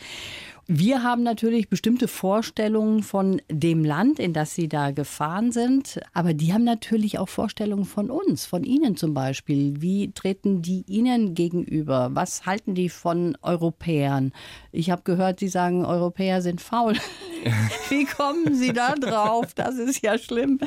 Wir 0.72 1.02
haben 1.02 1.24
natürlich 1.24 1.68
bestimmte 1.68 2.06
Vorstellungen 2.06 3.02
von 3.02 3.42
dem 3.50 3.84
Land, 3.84 4.20
in 4.20 4.32
das 4.32 4.54
Sie 4.54 4.68
da 4.68 4.92
gefahren 4.92 5.50
sind, 5.50 6.00
aber 6.12 6.32
die 6.32 6.52
haben 6.52 6.62
natürlich 6.62 7.18
auch 7.18 7.28
Vorstellungen 7.28 7.84
von 7.84 8.08
uns, 8.08 8.46
von 8.46 8.62
Ihnen 8.62 8.96
zum 8.96 9.12
Beispiel. 9.12 9.82
Wie 9.82 10.12
treten 10.12 10.62
die 10.62 10.84
Ihnen 10.86 11.34
gegenüber? 11.34 12.10
Was 12.12 12.46
halten 12.46 12.76
die 12.76 12.88
von 12.88 13.36
Europäern? 13.42 14.32
Ich 14.70 14.90
habe 14.90 15.02
gehört, 15.02 15.40
Sie 15.40 15.48
sagen, 15.48 15.84
Europäer 15.84 16.40
sind 16.40 16.60
faul. 16.60 16.94
Wie 17.88 18.04
kommen 18.04 18.54
Sie 18.54 18.72
da 18.72 18.94
drauf? 18.94 19.54
Das 19.54 19.76
ist 19.76 20.02
ja 20.02 20.18
schlimm. 20.18 20.60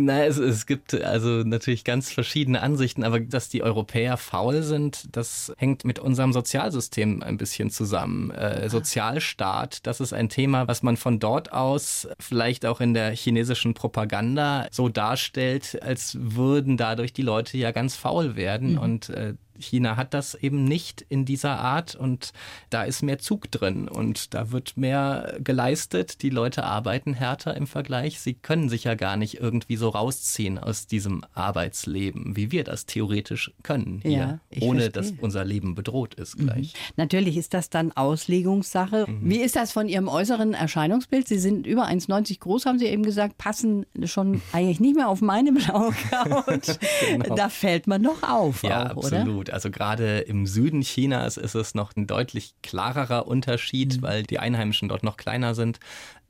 Na, 0.00 0.24
es, 0.24 0.38
es 0.38 0.66
gibt 0.66 0.94
also 0.94 1.42
natürlich 1.42 1.82
ganz 1.82 2.12
verschiedene 2.12 2.62
Ansichten, 2.62 3.02
aber 3.02 3.18
dass 3.18 3.48
die 3.48 3.64
Europäer 3.64 4.16
faul 4.16 4.62
sind, 4.62 5.08
das 5.10 5.52
hängt 5.58 5.84
mit 5.84 5.98
unserem 5.98 6.32
Sozialsystem 6.32 7.20
ein 7.20 7.36
bisschen 7.36 7.70
zusammen. 7.70 8.30
Äh, 8.30 8.70
Sozialstaat, 8.70 9.84
das 9.88 10.00
ist 10.00 10.12
ein 10.12 10.28
Thema, 10.28 10.68
was 10.68 10.84
man 10.84 10.96
von 10.96 11.18
dort 11.18 11.52
aus 11.52 12.06
vielleicht 12.20 12.64
auch 12.64 12.80
in 12.80 12.94
der 12.94 13.10
chinesischen 13.10 13.74
Propaganda 13.74 14.68
so 14.70 14.88
darstellt, 14.88 15.82
als 15.82 16.16
würden 16.20 16.76
dadurch 16.76 17.12
die 17.12 17.22
Leute 17.22 17.58
ja 17.58 17.72
ganz 17.72 17.96
faul 17.96 18.36
werden. 18.36 18.72
Mhm. 18.74 18.78
Und 18.78 19.08
äh, 19.08 19.34
China 19.58 19.96
hat 19.96 20.14
das 20.14 20.34
eben 20.34 20.64
nicht 20.64 21.04
in 21.08 21.24
dieser 21.24 21.58
Art 21.58 21.94
und 21.94 22.32
da 22.70 22.84
ist 22.84 23.02
mehr 23.02 23.18
Zug 23.18 23.50
drin 23.50 23.88
und 23.88 24.34
da 24.34 24.50
wird 24.50 24.76
mehr 24.76 25.36
geleistet. 25.40 26.22
Die 26.22 26.30
Leute 26.30 26.64
arbeiten 26.64 27.14
härter 27.14 27.56
im 27.56 27.66
Vergleich. 27.66 28.20
Sie 28.20 28.34
können 28.34 28.68
sich 28.68 28.84
ja 28.84 28.94
gar 28.94 29.16
nicht 29.16 29.40
irgendwie 29.40 29.76
so 29.76 29.88
rausziehen 29.88 30.58
aus 30.58 30.86
diesem 30.86 31.24
Arbeitsleben, 31.34 32.36
wie 32.36 32.52
wir 32.52 32.64
das 32.64 32.86
theoretisch 32.86 33.52
können 33.62 34.00
hier, 34.02 34.10
ja, 34.10 34.40
ohne 34.60 34.82
verstehe. 34.82 34.90
dass 34.90 35.12
unser 35.20 35.44
Leben 35.44 35.74
bedroht 35.74 36.14
ist 36.14 36.36
gleich. 36.36 36.74
Mhm. 36.74 36.94
Natürlich 36.96 37.36
ist 37.36 37.54
das 37.54 37.70
dann 37.70 37.92
Auslegungssache. 37.92 39.06
Mhm. 39.08 39.30
Wie 39.30 39.38
ist 39.38 39.56
das 39.56 39.72
von 39.72 39.88
Ihrem 39.88 40.08
äußeren 40.08 40.54
Erscheinungsbild? 40.54 41.28
Sie 41.28 41.38
sind 41.38 41.66
über 41.66 41.86
1,90 41.86 42.40
groß, 42.40 42.66
haben 42.66 42.78
Sie 42.78 42.86
eben 42.86 43.02
gesagt, 43.02 43.38
passen 43.38 43.86
schon 44.04 44.40
eigentlich 44.52 44.80
nicht 44.80 44.96
mehr 44.96 45.08
auf 45.08 45.20
meine 45.20 45.52
blaue 45.52 45.94
Haut. 46.12 46.78
genau. 47.08 47.34
Da 47.34 47.48
fällt 47.48 47.86
man 47.86 48.02
doch 48.02 48.22
auf. 48.22 48.62
Ja, 48.62 48.92
auch, 48.92 49.04
absolut. 49.04 49.47
Oder? 49.47 49.47
Also 49.52 49.70
gerade 49.70 50.20
im 50.20 50.46
Süden 50.46 50.82
Chinas 50.82 51.36
ist 51.36 51.54
es 51.54 51.74
noch 51.74 51.94
ein 51.96 52.06
deutlich 52.06 52.54
klarerer 52.62 53.26
Unterschied, 53.26 53.98
mhm. 53.98 54.02
weil 54.02 54.22
die 54.22 54.38
Einheimischen 54.38 54.88
dort 54.88 55.02
noch 55.02 55.16
kleiner 55.16 55.54
sind 55.54 55.80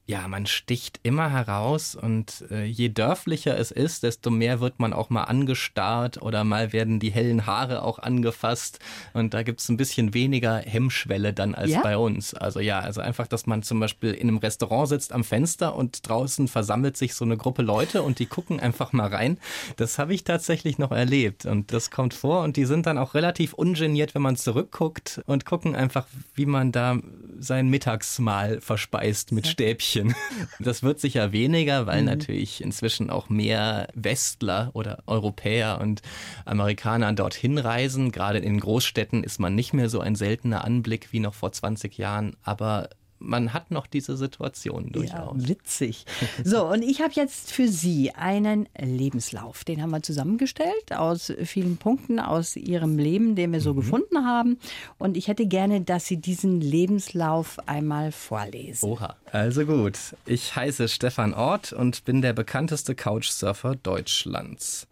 ja, 0.09 0.27
man 0.27 0.47
sticht 0.47 1.00
immer 1.03 1.31
heraus 1.31 1.95
und 1.95 2.43
äh, 2.50 2.65
je 2.65 2.88
dörflicher 2.88 3.59
es 3.59 3.71
ist, 3.71 4.05
desto 4.05 4.31
mehr 4.31 4.59
wird 4.59 4.81
man 4.81 4.95
auch 4.95 5.11
mal 5.11 5.25
angestarrt 5.25 6.23
oder 6.23 6.45
mal 6.45 6.73
werden 6.73 6.99
die 6.99 7.11
hellen 7.11 7.45
Haare 7.45 7.83
auch 7.83 7.99
angefasst 7.99 8.79
und 9.12 9.35
da 9.35 9.43
gibt 9.43 9.61
es 9.61 9.69
ein 9.69 9.77
bisschen 9.77 10.15
weniger 10.15 10.57
Hemmschwelle 10.57 11.35
dann 11.35 11.55
als 11.55 11.73
ja? 11.73 11.83
bei 11.83 11.99
uns. 11.99 12.33
Also 12.33 12.59
ja, 12.61 12.81
also 12.81 13.03
einfach, 13.03 13.27
dass 13.27 13.47
man 13.47 13.62
zum 13.62 13.81
Beispiel 13.81 14.15
in 14.15 14.29
einem 14.29 14.38
Restaurant 14.38 14.88
sitzt 14.88 15.12
am 15.12 15.25
Fenster 15.25 15.77
und 15.77 16.09
draußen 16.09 16.49
versammelt 16.49 16.97
sich 16.97 17.15
so 17.15 17.27
eine 17.27 17.37
Gruppe 17.37 17.61
Leute 17.61 18.00
und 18.00 18.19
die 18.19 18.27
gucken 18.27 18.61
einfach 18.61 18.95
mal 18.95 19.09
rein. 19.09 19.37
Das 19.77 19.99
habe 19.99 20.15
ich 20.15 20.25
tatsächlich 20.25 20.79
noch 20.79 20.91
erlebt 20.91 21.45
und 21.45 21.71
das 21.71 21.91
kommt 21.91 22.15
vor 22.15 22.45
und 22.45 22.57
die 22.57 22.65
sind 22.65 22.87
dann 22.87 22.97
auch 22.97 23.12
relativ 23.12 23.53
ungeniert, 23.53 24.15
wenn 24.15 24.23
man 24.23 24.37
zurückguckt 24.37 25.21
und 25.27 25.45
gucken 25.45 25.77
einfach, 25.77 26.07
wie 26.35 26.47
man 26.47 26.73
da 26.73 26.97
sein 27.38 27.69
Mittagsmahl 27.69 28.62
verspeist 28.62 29.33
mit 29.33 29.47
Stäbchen. 29.47 29.98
Mädchen. 30.05 30.14
Das 30.61 30.83
wird 30.83 30.99
sicher 31.00 31.33
weniger, 31.33 31.87
weil 31.87 32.00
mhm. 32.00 32.07
natürlich 32.07 32.62
inzwischen 32.62 33.11
auch 33.11 33.28
mehr 33.28 33.88
Westler 33.95 34.71
oder 34.75 35.02
Europäer 35.07 35.78
und 35.81 36.02
Amerikaner 36.45 37.12
dorthin 37.12 37.59
reisen. 37.59 38.11
Gerade 38.11 38.38
in 38.38 38.59
Großstädten 38.59 39.23
ist 39.25 39.38
man 39.38 39.55
nicht 39.55 39.73
mehr 39.73 39.88
so 39.88 40.00
ein 40.00 40.17
seltener 40.17 40.64
Anblick 40.64 41.12
wie 41.12 41.21
noch 41.21 41.35
vor 41.35 41.52
20 41.52 41.97
Jahren. 41.97 42.37
Aber 42.43 42.88
man 43.19 43.53
hat 43.53 43.71
noch 43.71 43.87
diese 43.87 44.17
Situation 44.17 44.91
durchaus. 44.93 45.43
Ja, 45.43 45.49
witzig. 45.49 46.05
So, 46.45 46.67
und 46.67 46.83
ich 46.83 47.01
habe 47.01 47.13
jetzt 47.15 47.53
für 47.53 47.69
Sie 47.69 48.13
einen 48.13 48.69
Lebenslauf. 48.79 49.65
Den 49.65 49.83
haben 49.83 49.91
wir 49.91 50.03
zusammengestellt 50.03 50.93
aus 50.95 51.33
vielen 51.45 51.77
Punkten 51.77 52.21
aus 52.21 52.57
Ihrem 52.57 52.99
Leben, 52.99 53.35
den 53.35 53.53
wir 53.53 53.61
so 53.61 53.73
mhm. 53.73 53.77
gefunden 53.79 54.25
haben. 54.25 54.59
Und 54.99 55.17
ich 55.17 55.29
hätte 55.29 55.47
gerne, 55.47 55.81
dass 55.81 56.07
Sie 56.07 56.17
diesen 56.17 56.61
Lebenslauf 56.61 57.59
einmal 57.67 58.13
vorlesen. 58.13 58.89
Oha. 58.89 59.17
Also 59.33 59.67
gut. 59.67 59.99
Ich 60.27 60.57
heiße 60.57 60.89
Stefan 60.89 61.35
Ort 61.35 61.73
und 61.73 62.05
bin 62.05 62.23
der 62.23 62.33
bekannteste 62.33 62.95
Couchsurfer 62.95 63.77
Deutschlands. 63.77 64.88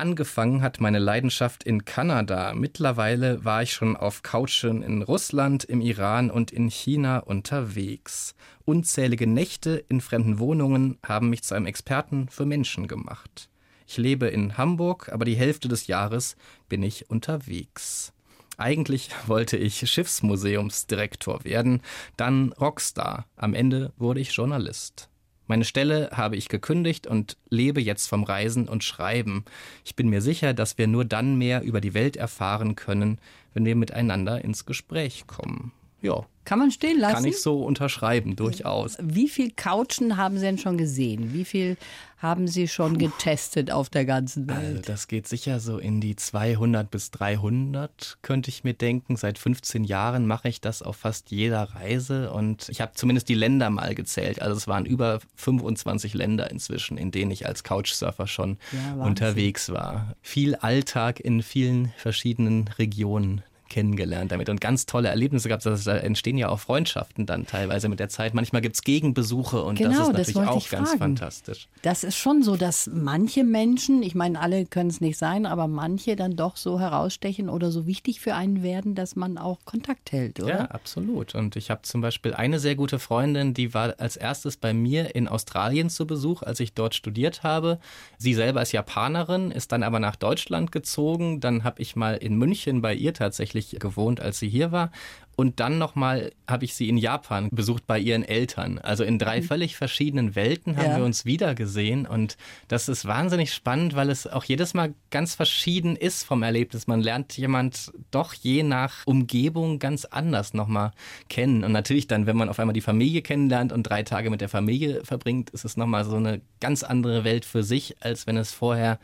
Angefangen 0.00 0.62
hat 0.62 0.80
meine 0.80 1.00
Leidenschaft 1.00 1.64
in 1.64 1.84
Kanada. 1.84 2.54
Mittlerweile 2.54 3.44
war 3.44 3.64
ich 3.64 3.72
schon 3.72 3.96
auf 3.96 4.22
Couchen 4.22 4.80
in 4.82 5.02
Russland, 5.02 5.64
im 5.64 5.80
Iran 5.80 6.30
und 6.30 6.52
in 6.52 6.68
China 6.68 7.18
unterwegs. 7.18 8.36
Unzählige 8.64 9.26
Nächte 9.26 9.84
in 9.88 10.00
fremden 10.00 10.38
Wohnungen 10.38 10.98
haben 11.04 11.30
mich 11.30 11.42
zu 11.42 11.56
einem 11.56 11.66
Experten 11.66 12.28
für 12.28 12.46
Menschen 12.46 12.86
gemacht. 12.86 13.48
Ich 13.88 13.96
lebe 13.96 14.28
in 14.28 14.56
Hamburg, 14.56 15.08
aber 15.12 15.24
die 15.24 15.34
Hälfte 15.34 15.66
des 15.66 15.88
Jahres 15.88 16.36
bin 16.68 16.84
ich 16.84 17.10
unterwegs. 17.10 18.12
Eigentlich 18.56 19.10
wollte 19.26 19.56
ich 19.56 19.90
Schiffsmuseumsdirektor 19.90 21.42
werden, 21.42 21.82
dann 22.16 22.52
Rockstar. 22.52 23.26
Am 23.34 23.52
Ende 23.52 23.92
wurde 23.96 24.20
ich 24.20 24.30
Journalist. 24.30 25.08
Meine 25.48 25.64
Stelle 25.64 26.10
habe 26.12 26.36
ich 26.36 26.50
gekündigt 26.50 27.06
und 27.06 27.38
lebe 27.48 27.80
jetzt 27.80 28.06
vom 28.06 28.22
Reisen 28.22 28.68
und 28.68 28.84
Schreiben. 28.84 29.46
Ich 29.82 29.96
bin 29.96 30.10
mir 30.10 30.20
sicher, 30.20 30.52
dass 30.52 30.76
wir 30.76 30.86
nur 30.86 31.06
dann 31.06 31.36
mehr 31.36 31.62
über 31.62 31.80
die 31.80 31.94
Welt 31.94 32.16
erfahren 32.16 32.76
können, 32.76 33.18
wenn 33.54 33.64
wir 33.64 33.74
miteinander 33.74 34.44
ins 34.44 34.66
Gespräch 34.66 35.26
kommen. 35.26 35.72
Ja. 36.00 36.26
Kann 36.44 36.60
man 36.60 36.70
stehen 36.70 36.98
lassen? 36.98 37.14
Kann 37.14 37.24
ich 37.26 37.42
so 37.42 37.62
unterschreiben, 37.62 38.34
durchaus. 38.34 38.96
Wie 39.02 39.28
viel 39.28 39.50
Couchen 39.50 40.16
haben 40.16 40.36
Sie 40.36 40.46
denn 40.46 40.56
schon 40.56 40.78
gesehen? 40.78 41.34
Wie 41.34 41.44
viel 41.44 41.76
haben 42.16 42.48
Sie 42.48 42.68
schon 42.68 42.96
getestet 42.96 43.70
auf 43.70 43.90
der 43.90 44.06
ganzen 44.06 44.48
Welt? 44.48 44.58
Also 44.58 44.80
das 44.80 45.08
geht 45.08 45.28
sicher 45.28 45.60
so 45.60 45.76
in 45.76 46.00
die 46.00 46.16
200 46.16 46.90
bis 46.90 47.10
300, 47.10 48.16
könnte 48.22 48.48
ich 48.48 48.64
mir 48.64 48.72
denken. 48.72 49.16
Seit 49.16 49.36
15 49.36 49.84
Jahren 49.84 50.26
mache 50.26 50.48
ich 50.48 50.62
das 50.62 50.80
auf 50.80 50.96
fast 50.96 51.30
jeder 51.30 51.64
Reise 51.64 52.32
und 52.32 52.70
ich 52.70 52.80
habe 52.80 52.92
zumindest 52.94 53.28
die 53.28 53.34
Länder 53.34 53.68
mal 53.68 53.94
gezählt. 53.94 54.40
Also 54.40 54.56
es 54.56 54.66
waren 54.66 54.86
über 54.86 55.20
25 55.36 56.14
Länder 56.14 56.50
inzwischen, 56.50 56.96
in 56.96 57.10
denen 57.10 57.30
ich 57.30 57.46
als 57.46 57.62
Couchsurfer 57.62 58.26
schon 58.26 58.56
ja, 58.72 59.04
unterwegs 59.04 59.68
war. 59.68 60.16
Viel 60.22 60.54
Alltag 60.54 61.20
in 61.20 61.42
vielen 61.42 61.92
verschiedenen 61.98 62.68
Regionen 62.78 63.42
kennengelernt 63.68 64.32
damit 64.32 64.48
und 64.48 64.60
ganz 64.60 64.86
tolle 64.86 65.08
Erlebnisse 65.08 65.48
gehabt. 65.48 65.64
Da 65.66 65.96
entstehen 65.96 66.38
ja 66.38 66.48
auch 66.48 66.60
Freundschaften 66.60 67.26
dann 67.26 67.46
teilweise 67.46 67.88
mit 67.88 68.00
der 68.00 68.08
Zeit. 68.08 68.34
Manchmal 68.34 68.62
gibt 68.62 68.76
es 68.76 68.82
Gegenbesuche 68.82 69.62
und 69.62 69.76
genau, 69.76 70.12
das 70.12 70.28
ist 70.28 70.34
natürlich 70.36 70.50
auch 70.50 70.68
ganz 70.68 70.88
fragen. 70.88 70.98
fantastisch. 70.98 71.68
Das 71.82 72.04
ist 72.04 72.16
schon 72.16 72.42
so, 72.42 72.56
dass 72.56 72.90
manche 72.92 73.44
Menschen, 73.44 74.02
ich 74.02 74.14
meine, 74.14 74.40
alle 74.40 74.66
können 74.66 74.90
es 74.90 75.00
nicht 75.00 75.18
sein, 75.18 75.46
aber 75.46 75.68
manche 75.68 76.16
dann 76.16 76.36
doch 76.36 76.56
so 76.56 76.80
herausstechen 76.80 77.48
oder 77.48 77.70
so 77.70 77.86
wichtig 77.86 78.20
für 78.20 78.34
einen 78.34 78.62
werden, 78.62 78.94
dass 78.94 79.16
man 79.16 79.38
auch 79.38 79.58
Kontakt 79.64 80.12
hält, 80.12 80.40
oder? 80.40 80.48
Ja, 80.48 80.64
absolut. 80.66 81.34
Und 81.34 81.56
ich 81.56 81.70
habe 81.70 81.82
zum 81.82 82.00
Beispiel 82.00 82.34
eine 82.34 82.58
sehr 82.58 82.74
gute 82.74 82.98
Freundin, 82.98 83.54
die 83.54 83.74
war 83.74 83.94
als 83.98 84.16
erstes 84.16 84.56
bei 84.56 84.72
mir 84.72 85.14
in 85.14 85.28
Australien 85.28 85.90
zu 85.90 86.06
Besuch, 86.06 86.42
als 86.42 86.60
ich 86.60 86.74
dort 86.74 86.94
studiert 86.94 87.42
habe. 87.42 87.78
Sie 88.16 88.34
selber 88.34 88.62
ist 88.62 88.72
Japanerin, 88.72 89.50
ist 89.50 89.72
dann 89.72 89.82
aber 89.82 90.00
nach 90.00 90.16
Deutschland 90.16 90.72
gezogen. 90.72 91.40
Dann 91.40 91.64
habe 91.64 91.82
ich 91.82 91.96
mal 91.96 92.14
in 92.14 92.36
München 92.36 92.82
bei 92.82 92.94
ihr 92.94 93.14
tatsächlich 93.14 93.57
tatsächlich 93.58 93.80
gewohnt, 93.80 94.20
als 94.20 94.38
sie 94.38 94.48
hier 94.48 94.72
war. 94.72 94.90
Und 95.36 95.60
dann 95.60 95.78
nochmal 95.78 96.32
habe 96.48 96.64
ich 96.64 96.74
sie 96.74 96.88
in 96.88 96.96
Japan 96.96 97.48
besucht 97.52 97.86
bei 97.86 97.96
ihren 97.96 98.24
Eltern. 98.24 98.80
Also 98.80 99.04
in 99.04 99.20
drei 99.20 99.40
mhm. 99.40 99.44
völlig 99.44 99.76
verschiedenen 99.76 100.34
Welten 100.34 100.76
haben 100.76 100.90
ja. 100.90 100.96
wir 100.96 101.04
uns 101.04 101.24
wiedergesehen. 101.24 102.06
Und 102.08 102.36
das 102.66 102.88
ist 102.88 103.04
wahnsinnig 103.04 103.54
spannend, 103.54 103.94
weil 103.94 104.10
es 104.10 104.26
auch 104.26 104.42
jedes 104.42 104.74
Mal 104.74 104.94
ganz 105.12 105.36
verschieden 105.36 105.94
ist 105.94 106.24
vom 106.24 106.42
Erlebnis. 106.42 106.88
Man 106.88 107.00
lernt 107.00 107.36
jemand 107.36 107.92
doch 108.10 108.34
je 108.34 108.64
nach 108.64 109.06
Umgebung 109.06 109.78
ganz 109.78 110.04
anders 110.06 110.54
nochmal 110.54 110.90
kennen. 111.28 111.62
Und 111.62 111.70
natürlich 111.70 112.08
dann, 112.08 112.26
wenn 112.26 112.36
man 112.36 112.48
auf 112.48 112.58
einmal 112.58 112.74
die 112.74 112.80
Familie 112.80 113.22
kennenlernt 113.22 113.70
und 113.70 113.84
drei 113.84 114.02
Tage 114.02 114.30
mit 114.30 114.40
der 114.40 114.48
Familie 114.48 115.04
verbringt, 115.04 115.50
ist 115.50 115.64
es 115.64 115.76
nochmal 115.76 116.04
so 116.04 116.16
eine 116.16 116.40
ganz 116.58 116.82
andere 116.82 117.22
Welt 117.22 117.44
für 117.44 117.62
sich, 117.62 117.94
als 118.00 118.26
wenn 118.26 118.36
es 118.36 118.50
vorher 118.50 118.98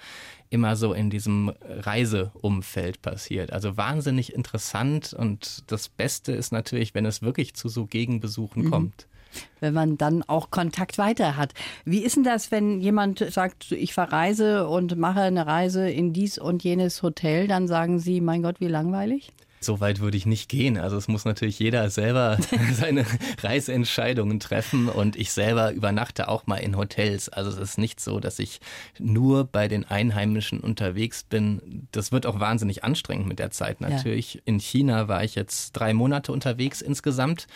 immer 0.54 0.76
so 0.76 0.92
in 0.92 1.10
diesem 1.10 1.52
Reiseumfeld 1.68 3.02
passiert. 3.02 3.52
Also 3.52 3.76
wahnsinnig 3.76 4.32
interessant 4.32 5.12
und 5.12 5.64
das 5.66 5.88
Beste 5.88 6.30
ist 6.30 6.52
natürlich, 6.52 6.94
wenn 6.94 7.04
es 7.04 7.22
wirklich 7.22 7.54
zu 7.54 7.68
so 7.68 7.86
Gegenbesuchen 7.86 8.64
mhm. 8.64 8.70
kommt 8.70 9.08
wenn 9.58 9.74
man 9.74 9.98
dann 9.98 10.22
auch 10.22 10.52
Kontakt 10.52 10.96
weiter 10.96 11.36
hat. 11.36 11.54
Wie 11.84 12.04
ist 12.04 12.14
denn 12.14 12.22
das, 12.22 12.52
wenn 12.52 12.80
jemand 12.80 13.18
sagt, 13.18 13.72
ich 13.72 13.92
verreise 13.92 14.68
und 14.68 14.96
mache 14.96 15.22
eine 15.22 15.44
Reise 15.44 15.90
in 15.90 16.12
dies 16.12 16.38
und 16.38 16.62
jenes 16.62 17.02
Hotel, 17.02 17.48
dann 17.48 17.66
sagen 17.66 17.98
Sie, 17.98 18.20
mein 18.20 18.44
Gott, 18.44 18.60
wie 18.60 18.68
langweilig? 18.68 19.32
So 19.64 19.80
weit 19.80 20.00
würde 20.00 20.16
ich 20.16 20.26
nicht 20.26 20.48
gehen. 20.48 20.78
Also 20.78 20.96
es 20.96 21.08
muss 21.08 21.24
natürlich 21.24 21.58
jeder 21.58 21.88
selber 21.90 22.38
seine 22.72 23.06
Reiseentscheidungen 23.42 24.40
treffen 24.40 24.88
und 24.88 25.16
ich 25.16 25.32
selber 25.32 25.72
übernachte 25.72 26.28
auch 26.28 26.46
mal 26.46 26.56
in 26.56 26.76
Hotels. 26.76 27.28
Also 27.28 27.50
es 27.50 27.56
ist 27.56 27.78
nicht 27.78 28.00
so, 28.00 28.20
dass 28.20 28.38
ich 28.38 28.60
nur 28.98 29.44
bei 29.44 29.68
den 29.68 29.84
Einheimischen 29.84 30.60
unterwegs 30.60 31.24
bin. 31.24 31.88
Das 31.92 32.12
wird 32.12 32.26
auch 32.26 32.40
wahnsinnig 32.40 32.84
anstrengend 32.84 33.26
mit 33.26 33.38
der 33.38 33.50
Zeit 33.50 33.80
natürlich. 33.80 34.34
Ja. 34.34 34.40
In 34.44 34.60
China 34.60 35.08
war 35.08 35.24
ich 35.24 35.34
jetzt 35.34 35.72
drei 35.72 35.94
Monate 35.94 36.32
unterwegs 36.32 36.80
insgesamt. 36.80 37.46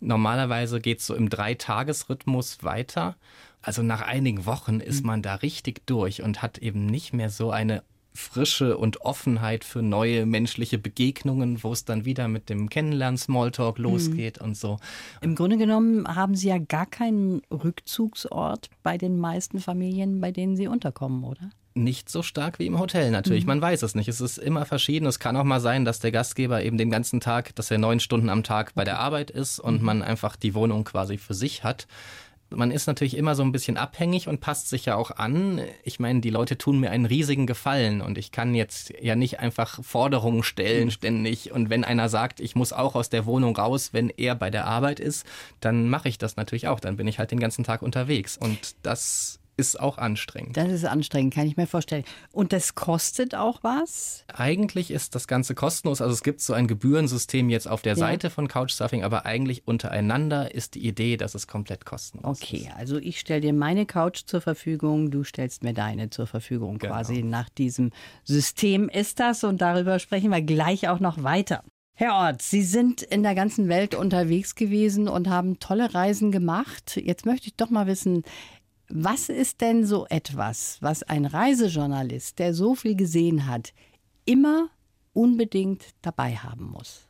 Normalerweise 0.00 0.80
geht 0.80 1.00
es 1.00 1.06
so 1.06 1.14
im 1.14 1.30
Dreitagesrhythmus 1.30 2.62
weiter. 2.62 3.16
Also 3.62 3.82
nach 3.82 4.02
einigen 4.02 4.44
Wochen 4.44 4.80
ist 4.80 5.00
mhm. 5.00 5.06
man 5.06 5.22
da 5.22 5.36
richtig 5.36 5.86
durch 5.86 6.22
und 6.22 6.42
hat 6.42 6.58
eben 6.58 6.84
nicht 6.86 7.14
mehr 7.14 7.30
so 7.30 7.50
eine 7.50 7.82
Frische 8.16 8.78
und 8.78 9.00
Offenheit 9.00 9.64
für 9.64 9.82
neue 9.82 10.24
menschliche 10.24 10.78
Begegnungen, 10.78 11.62
wo 11.64 11.72
es 11.72 11.84
dann 11.84 12.04
wieder 12.04 12.28
mit 12.28 12.48
dem 12.48 12.68
Kennenlernen 12.68 13.18
Smalltalk 13.18 13.78
mhm. 13.78 13.84
losgeht 13.84 14.40
mhm. 14.40 14.46
und 14.46 14.56
so. 14.56 14.78
Im 15.20 15.34
Grunde 15.34 15.56
genommen 15.56 16.06
haben 16.06 16.36
Sie 16.36 16.48
ja 16.48 16.58
gar 16.58 16.86
keinen 16.86 17.42
Rückzugsort 17.50 18.70
bei 18.82 18.98
den 18.98 19.18
meisten 19.18 19.58
Familien, 19.58 20.20
bei 20.20 20.30
denen 20.30 20.56
Sie 20.56 20.68
unterkommen, 20.68 21.24
oder? 21.24 21.50
nicht 21.74 22.08
so 22.08 22.22
stark 22.22 22.58
wie 22.58 22.66
im 22.66 22.78
Hotel 22.78 23.10
natürlich. 23.10 23.44
Mhm. 23.44 23.48
Man 23.48 23.60
weiß 23.60 23.82
es 23.82 23.94
nicht. 23.94 24.08
Es 24.08 24.20
ist 24.20 24.38
immer 24.38 24.64
verschieden. 24.64 25.06
Es 25.06 25.18
kann 25.18 25.36
auch 25.36 25.44
mal 25.44 25.60
sein, 25.60 25.84
dass 25.84 25.98
der 25.98 26.12
Gastgeber 26.12 26.62
eben 26.62 26.78
den 26.78 26.90
ganzen 26.90 27.20
Tag, 27.20 27.54
dass 27.56 27.70
er 27.70 27.78
neun 27.78 28.00
Stunden 28.00 28.28
am 28.28 28.44
Tag 28.44 28.74
bei 28.74 28.84
der 28.84 29.00
Arbeit 29.00 29.30
ist 29.30 29.58
und 29.58 29.80
mhm. 29.80 29.86
man 29.86 30.02
einfach 30.02 30.36
die 30.36 30.54
Wohnung 30.54 30.84
quasi 30.84 31.18
für 31.18 31.34
sich 31.34 31.64
hat. 31.64 31.86
Man 32.50 32.70
ist 32.70 32.86
natürlich 32.86 33.16
immer 33.16 33.34
so 33.34 33.42
ein 33.42 33.52
bisschen 33.52 33.76
abhängig 33.76 34.28
und 34.28 34.40
passt 34.40 34.68
sich 34.68 34.86
ja 34.86 34.96
auch 34.96 35.10
an. 35.12 35.60
Ich 35.82 36.00
meine, 36.00 36.20
die 36.20 36.30
Leute 36.30 36.58
tun 36.58 36.80
mir 36.80 36.90
einen 36.90 37.06
riesigen 37.06 37.46
Gefallen 37.46 38.00
und 38.00 38.18
ich 38.18 38.32
kann 38.32 38.54
jetzt 38.54 38.92
ja 39.00 39.16
nicht 39.16 39.40
einfach 39.40 39.82
Forderungen 39.82 40.42
stellen 40.42 40.90
ständig. 40.90 41.52
Und 41.52 41.70
wenn 41.70 41.84
einer 41.84 42.08
sagt, 42.08 42.40
ich 42.40 42.54
muss 42.54 42.72
auch 42.72 42.94
aus 42.94 43.10
der 43.10 43.26
Wohnung 43.26 43.56
raus, 43.56 43.90
wenn 43.92 44.10
er 44.10 44.34
bei 44.34 44.50
der 44.50 44.66
Arbeit 44.66 45.00
ist, 45.00 45.26
dann 45.60 45.88
mache 45.88 46.08
ich 46.08 46.18
das 46.18 46.36
natürlich 46.36 46.68
auch. 46.68 46.80
Dann 46.80 46.96
bin 46.96 47.06
ich 47.06 47.18
halt 47.18 47.30
den 47.30 47.40
ganzen 47.40 47.64
Tag 47.64 47.82
unterwegs. 47.82 48.36
Und 48.36 48.76
das 48.82 49.40
ist 49.56 49.78
auch 49.78 49.98
anstrengend. 49.98 50.56
Das 50.56 50.70
ist 50.70 50.84
anstrengend, 50.84 51.34
kann 51.34 51.46
ich 51.46 51.56
mir 51.56 51.66
vorstellen. 51.66 52.04
Und 52.32 52.52
das 52.52 52.74
kostet 52.74 53.34
auch 53.34 53.62
was? 53.62 54.24
Eigentlich 54.32 54.90
ist 54.90 55.14
das 55.14 55.28
Ganze 55.28 55.54
kostenlos. 55.54 56.00
Also 56.00 56.12
es 56.12 56.22
gibt 56.22 56.40
so 56.40 56.52
ein 56.52 56.66
Gebührensystem 56.66 57.50
jetzt 57.50 57.68
auf 57.68 57.82
der 57.82 57.92
ja. 57.92 57.98
Seite 57.98 58.30
von 58.30 58.48
Couchsurfing, 58.48 59.04
aber 59.04 59.26
eigentlich 59.26 59.66
untereinander 59.66 60.54
ist 60.54 60.74
die 60.74 60.86
Idee, 60.86 61.16
dass 61.16 61.34
es 61.34 61.46
komplett 61.46 61.84
kostenlos 61.84 62.40
okay, 62.42 62.56
ist. 62.56 62.62
Okay, 62.66 62.74
also 62.76 62.98
ich 62.98 63.20
stelle 63.20 63.40
dir 63.40 63.52
meine 63.52 63.86
Couch 63.86 64.22
zur 64.26 64.40
Verfügung, 64.40 65.10
du 65.10 65.24
stellst 65.24 65.62
mir 65.62 65.74
deine 65.74 66.10
zur 66.10 66.26
Verfügung. 66.26 66.78
Genau. 66.78 66.92
Quasi 66.92 67.22
nach 67.22 67.48
diesem 67.48 67.90
System 68.24 68.88
ist 68.88 69.20
das 69.20 69.44
und 69.44 69.60
darüber 69.60 69.98
sprechen 69.98 70.30
wir 70.30 70.42
gleich 70.42 70.88
auch 70.88 71.00
noch 71.00 71.22
weiter. 71.22 71.62
Herr 71.96 72.14
Ort, 72.14 72.42
Sie 72.42 72.64
sind 72.64 73.02
in 73.02 73.22
der 73.22 73.36
ganzen 73.36 73.68
Welt 73.68 73.94
unterwegs 73.94 74.56
gewesen 74.56 75.06
und 75.06 75.28
haben 75.28 75.60
tolle 75.60 75.94
Reisen 75.94 76.32
gemacht. 76.32 76.96
Jetzt 76.96 77.24
möchte 77.24 77.46
ich 77.46 77.54
doch 77.54 77.70
mal 77.70 77.86
wissen, 77.86 78.24
was 78.88 79.28
ist 79.28 79.60
denn 79.60 79.86
so 79.86 80.06
etwas, 80.08 80.78
was 80.80 81.02
ein 81.02 81.26
Reisejournalist, 81.26 82.38
der 82.38 82.54
so 82.54 82.74
viel 82.74 82.96
gesehen 82.96 83.46
hat, 83.46 83.72
immer 84.24 84.68
unbedingt 85.12 85.82
dabei 86.02 86.36
haben 86.36 86.66
muss? 86.66 87.06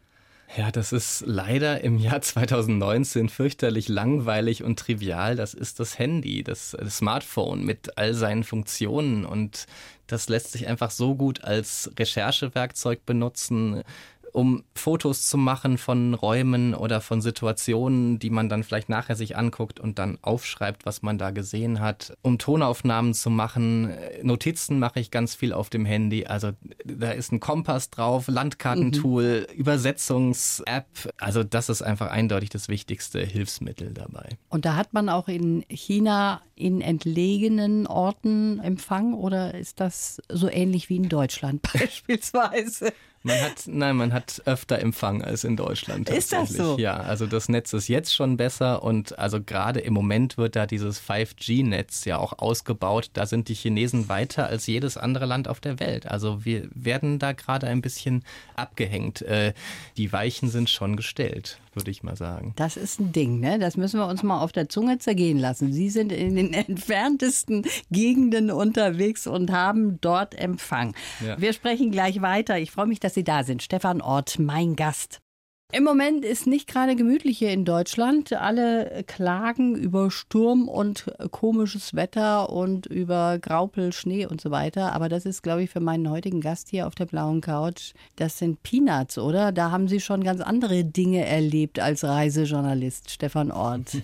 Ja, 0.56 0.70
das 0.70 0.92
ist 0.92 1.24
leider 1.26 1.80
im 1.80 1.98
Jahr 1.98 2.20
2019 2.20 3.28
fürchterlich 3.28 3.88
langweilig 3.88 4.62
und 4.62 4.78
trivial. 4.78 5.34
Das 5.34 5.52
ist 5.52 5.80
das 5.80 5.98
Handy, 5.98 6.44
das 6.44 6.76
Smartphone 6.88 7.64
mit 7.64 7.98
all 7.98 8.14
seinen 8.14 8.44
Funktionen 8.44 9.24
und 9.24 9.66
das 10.06 10.28
lässt 10.28 10.52
sich 10.52 10.68
einfach 10.68 10.90
so 10.90 11.16
gut 11.16 11.42
als 11.42 11.90
Recherchewerkzeug 11.98 13.04
benutzen 13.04 13.82
um 14.34 14.64
Fotos 14.74 15.28
zu 15.28 15.38
machen 15.38 15.78
von 15.78 16.12
Räumen 16.12 16.74
oder 16.74 17.00
von 17.00 17.20
Situationen, 17.20 18.18
die 18.18 18.30
man 18.30 18.48
dann 18.48 18.64
vielleicht 18.64 18.88
nachher 18.88 19.14
sich 19.14 19.36
anguckt 19.36 19.78
und 19.78 20.00
dann 20.00 20.18
aufschreibt, 20.22 20.84
was 20.84 21.02
man 21.02 21.18
da 21.18 21.30
gesehen 21.30 21.78
hat, 21.78 22.16
um 22.20 22.36
Tonaufnahmen 22.38 23.14
zu 23.14 23.30
machen. 23.30 23.94
Notizen 24.22 24.80
mache 24.80 24.98
ich 24.98 25.12
ganz 25.12 25.36
viel 25.36 25.52
auf 25.52 25.70
dem 25.70 25.84
Handy. 25.84 26.26
Also 26.26 26.50
da 26.84 27.12
ist 27.12 27.30
ein 27.30 27.38
Kompass 27.38 27.90
drauf, 27.90 28.26
Landkartentool, 28.26 29.46
mhm. 29.48 29.54
Übersetzungs-App. 29.54 31.14
Also 31.18 31.44
das 31.44 31.68
ist 31.68 31.82
einfach 31.82 32.10
eindeutig 32.10 32.50
das 32.50 32.68
wichtigste 32.68 33.24
Hilfsmittel 33.24 33.94
dabei. 33.94 34.30
Und 34.48 34.64
da 34.64 34.74
hat 34.74 34.94
man 34.94 35.10
auch 35.10 35.28
in 35.28 35.64
China 35.68 36.42
in 36.56 36.80
entlegenen 36.80 37.86
Orten 37.86 38.58
Empfang 38.58 39.14
oder 39.14 39.54
ist 39.54 39.78
das 39.78 40.20
so 40.28 40.48
ähnlich 40.48 40.88
wie 40.88 40.96
in 40.96 41.08
Deutschland 41.08 41.62
beispielsweise? 41.72 42.92
Man 43.26 43.40
hat, 43.40 43.62
nein, 43.66 43.96
man 43.96 44.12
hat 44.12 44.42
öfter 44.44 44.78
Empfang 44.78 45.22
als 45.22 45.44
in 45.44 45.56
Deutschland. 45.56 46.10
Ist 46.10 46.34
das 46.34 46.50
so? 46.50 46.76
Ja, 46.78 46.98
also 46.98 47.26
das 47.26 47.48
Netz 47.48 47.72
ist 47.72 47.88
jetzt 47.88 48.14
schon 48.14 48.36
besser 48.36 48.82
und 48.82 49.18
also 49.18 49.42
gerade 49.42 49.80
im 49.80 49.94
Moment 49.94 50.36
wird 50.36 50.56
da 50.56 50.66
dieses 50.66 51.00
5G-Netz 51.00 52.04
ja 52.04 52.18
auch 52.18 52.38
ausgebaut. 52.38 53.08
Da 53.14 53.24
sind 53.24 53.48
die 53.48 53.54
Chinesen 53.54 54.10
weiter 54.10 54.46
als 54.46 54.66
jedes 54.66 54.98
andere 54.98 55.24
Land 55.24 55.48
auf 55.48 55.60
der 55.60 55.80
Welt. 55.80 56.06
Also 56.06 56.44
wir 56.44 56.68
werden 56.74 57.18
da 57.18 57.32
gerade 57.32 57.66
ein 57.66 57.80
bisschen 57.80 58.24
abgehängt. 58.56 59.22
Äh, 59.22 59.54
die 59.96 60.12
Weichen 60.12 60.50
sind 60.50 60.68
schon 60.68 60.94
gestellt 60.94 61.58
würde 61.76 61.90
ich 61.90 62.02
mal 62.02 62.16
sagen. 62.16 62.52
Das 62.56 62.76
ist 62.76 63.00
ein 63.00 63.12
Ding, 63.12 63.40
ne? 63.40 63.58
Das 63.58 63.76
müssen 63.76 63.98
wir 63.98 64.06
uns 64.06 64.22
mal 64.22 64.40
auf 64.40 64.52
der 64.52 64.68
Zunge 64.68 64.98
zergehen 64.98 65.38
lassen. 65.38 65.72
Sie 65.72 65.90
sind 65.90 66.12
in 66.12 66.36
den 66.36 66.52
entferntesten 66.52 67.66
Gegenden 67.90 68.50
unterwegs 68.50 69.26
und 69.26 69.50
haben 69.50 70.00
dort 70.00 70.34
Empfang. 70.34 70.94
Ja. 71.24 71.40
Wir 71.40 71.52
sprechen 71.52 71.90
gleich 71.90 72.22
weiter. 72.22 72.58
Ich 72.58 72.70
freue 72.70 72.86
mich, 72.86 73.00
dass 73.00 73.14
Sie 73.14 73.24
da 73.24 73.44
sind. 73.44 73.62
Stefan 73.62 74.00
Ort, 74.00 74.38
mein 74.38 74.76
Gast. 74.76 75.23
Im 75.76 75.82
Moment 75.82 76.24
ist 76.24 76.46
nicht 76.46 76.68
gerade 76.68 76.94
gemütlich 76.94 77.38
hier 77.38 77.50
in 77.50 77.64
Deutschland. 77.64 78.32
Alle 78.32 79.02
klagen 79.08 79.74
über 79.74 80.08
Sturm 80.08 80.68
und 80.68 81.06
komisches 81.32 81.94
Wetter 81.94 82.50
und 82.50 82.86
über 82.86 83.40
Graupel, 83.40 83.92
Schnee 83.92 84.24
und 84.24 84.40
so 84.40 84.52
weiter. 84.52 84.92
Aber 84.92 85.08
das 85.08 85.26
ist, 85.26 85.42
glaube 85.42 85.64
ich, 85.64 85.70
für 85.70 85.80
meinen 85.80 86.08
heutigen 86.10 86.40
Gast 86.40 86.68
hier 86.68 86.86
auf 86.86 86.94
der 86.94 87.06
blauen 87.06 87.40
Couch, 87.40 87.92
das 88.14 88.38
sind 88.38 88.62
Peanuts, 88.62 89.18
oder? 89.18 89.50
Da 89.50 89.72
haben 89.72 89.88
Sie 89.88 89.98
schon 89.98 90.22
ganz 90.22 90.40
andere 90.40 90.84
Dinge 90.84 91.26
erlebt 91.26 91.80
als 91.80 92.04
Reisejournalist, 92.04 93.10
Stefan 93.10 93.50
Ort. 93.50 93.96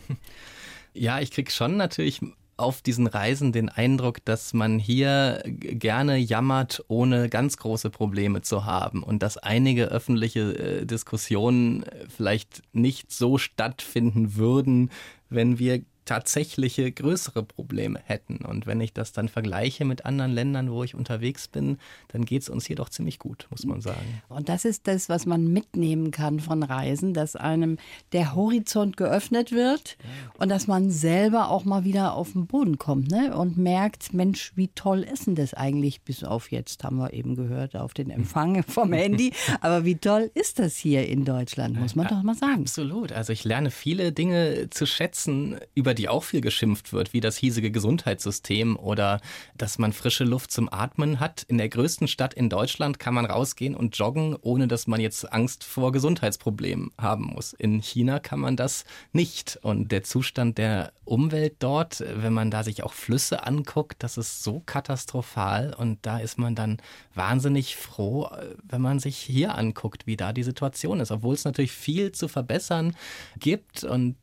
Ja, 0.93 1.21
ich 1.21 1.31
kriege 1.31 1.53
schon 1.53 1.77
natürlich 1.77 2.21
auf 2.61 2.83
diesen 2.83 3.07
Reisen 3.07 3.53
den 3.53 3.69
Eindruck, 3.69 4.25
dass 4.25 4.53
man 4.53 4.79
hier 4.79 5.43
gerne 5.47 6.17
jammert, 6.19 6.85
ohne 6.89 7.29
ganz 7.29 7.57
große 7.57 7.91
Probleme 7.91 8.43
zu 8.43 8.65
haben 8.65 9.03
und 9.03 9.23
dass 9.23 9.39
einige 9.39 9.87
öffentliche 9.87 10.81
äh, 10.81 10.87
Diskussionen 10.87 11.85
vielleicht 12.09 12.63
nicht 12.73 13.11
so 13.11 13.39
stattfinden 13.39 14.37
würden, 14.37 14.91
wenn 15.29 15.59
wir 15.59 15.83
tatsächliche 16.11 16.91
größere 16.91 17.45
Probleme 17.45 18.01
hätten. 18.03 18.39
Und 18.39 18.67
wenn 18.67 18.81
ich 18.81 18.93
das 18.93 19.13
dann 19.13 19.29
vergleiche 19.29 19.85
mit 19.85 20.07
anderen 20.07 20.33
Ländern, 20.33 20.73
wo 20.73 20.83
ich 20.83 20.97
unterwegs 20.97 21.47
bin, 21.47 21.79
dann 22.09 22.25
geht 22.25 22.43
es 22.43 22.49
uns 22.49 22.67
hier 22.67 22.75
doch 22.75 22.89
ziemlich 22.89 23.21
gut, 23.21 23.47
muss 23.49 23.65
man 23.65 23.81
sagen. 23.81 24.21
Und 24.29 24.49
das 24.49 24.65
ist 24.65 24.89
das, 24.89 25.09
was 25.09 25.25
man 25.25 25.53
mitnehmen 25.53 26.11
kann 26.11 26.41
von 26.41 26.65
Reisen, 26.65 27.15
dass 27.15 27.37
einem 27.37 27.79
der 28.11 28.35
Horizont 28.35 28.97
geöffnet 28.97 29.53
wird 29.53 29.97
und 30.37 30.49
dass 30.49 30.67
man 30.67 30.91
selber 30.91 31.49
auch 31.49 31.65
mal 31.65 31.85
wieder 31.85 32.15
auf 32.15 32.33
den 32.33 32.49
Boden 32.49 32.77
kommt 32.77 33.13
ne? 33.13 33.37
und 33.37 33.57
merkt, 33.57 34.13
Mensch, 34.13 34.51
wie 34.57 34.67
toll 34.75 35.03
ist 35.03 35.29
denn 35.29 35.37
das 35.37 35.55
eigentlich? 35.55 36.03
Bis 36.03 36.25
auf 36.25 36.51
jetzt 36.51 36.83
haben 36.83 36.97
wir 36.97 37.13
eben 37.13 37.37
gehört, 37.37 37.77
auf 37.77 37.95
den 37.95 38.11
Empfang 38.11 38.63
vom 38.67 38.93
Handy. 38.93 39.33
Aber 39.61 39.85
wie 39.85 39.95
toll 39.95 40.33
ist 40.35 40.59
das 40.59 40.77
hier 40.77 41.07
in 41.07 41.25
Deutschland, 41.25 41.79
muss 41.79 41.95
man 41.95 42.09
doch 42.09 42.25
mal 42.25 42.35
sagen. 42.35 42.63
Absolut. 42.63 43.13
Also 43.13 43.33
ich 43.33 43.45
lerne 43.45 43.71
viele 43.71 44.11
Dinge 44.11 44.71
zu 44.71 44.87
schätzen, 44.87 45.61
über 45.77 45.95
die 45.95 46.00
die 46.01 46.09
auch 46.09 46.25
viel 46.25 46.41
geschimpft 46.41 46.95
wird, 46.95 47.13
wie 47.13 47.21
das 47.21 47.37
hiesige 47.37 47.71
Gesundheitssystem 47.71 48.77
oder 48.77 49.21
dass 49.59 49.79
man 49.79 49.93
frische 49.93 50.25
Luft 50.25 50.51
zum 50.51 50.73
Atmen 50.73 51.21
hat. 51.21 51.43
In 51.43 51.59
der 51.59 51.69
größten 51.69 52.09
Stadt 52.09 52.33
in 52.33 52.49
Deutschland 52.49 52.99
kann 52.99 53.13
man 53.13 53.27
rausgehen 53.27 53.77
und 53.77 53.99
joggen, 53.99 54.35
ohne 54.41 54.67
dass 54.67 54.87
man 54.87 54.99
jetzt 54.99 55.31
Angst 55.31 55.63
vor 55.63 55.93
Gesundheitsproblemen 55.93 56.91
haben 56.97 57.25
muss. 57.25 57.53
In 57.53 57.83
China 57.83 58.19
kann 58.19 58.41
man 58.41 58.57
das 58.57 58.87
nicht. 59.13 59.59
Und 59.61 59.93
der 59.93 60.03
Zustand 60.03 60.57
der 60.57 60.95
Umwelt 61.05 61.57
dort, 61.59 62.03
wenn 62.07 62.33
man 62.33 62.51
da 62.51 62.63
sich 62.63 62.83
auch 62.83 62.95
Flüsse 62.95 63.47
anguckt, 63.47 64.03
das 64.03 64.17
ist 64.17 64.43
so 64.43 64.61
katastrophal. 64.61 65.75
Und 65.77 65.99
da 66.07 66.19
ist 66.19 66.39
man 66.39 66.55
dann 66.55 66.79
wahnsinnig 67.15 67.77
froh, 67.77 68.31
wenn 68.63 68.81
man 68.81 69.01
sich 69.01 69.19
hier 69.19 69.55
anguckt, 69.55 70.07
wie 70.07 70.17
da 70.17 70.33
die 70.33 70.45
Situation 70.45 71.01
ist. 71.01 71.11
Obwohl 71.11 71.35
es 71.35 71.45
natürlich 71.45 71.73
viel 71.73 72.13
zu 72.13 72.27
verbessern 72.27 72.97
gibt 73.39 73.85
und 73.85 74.17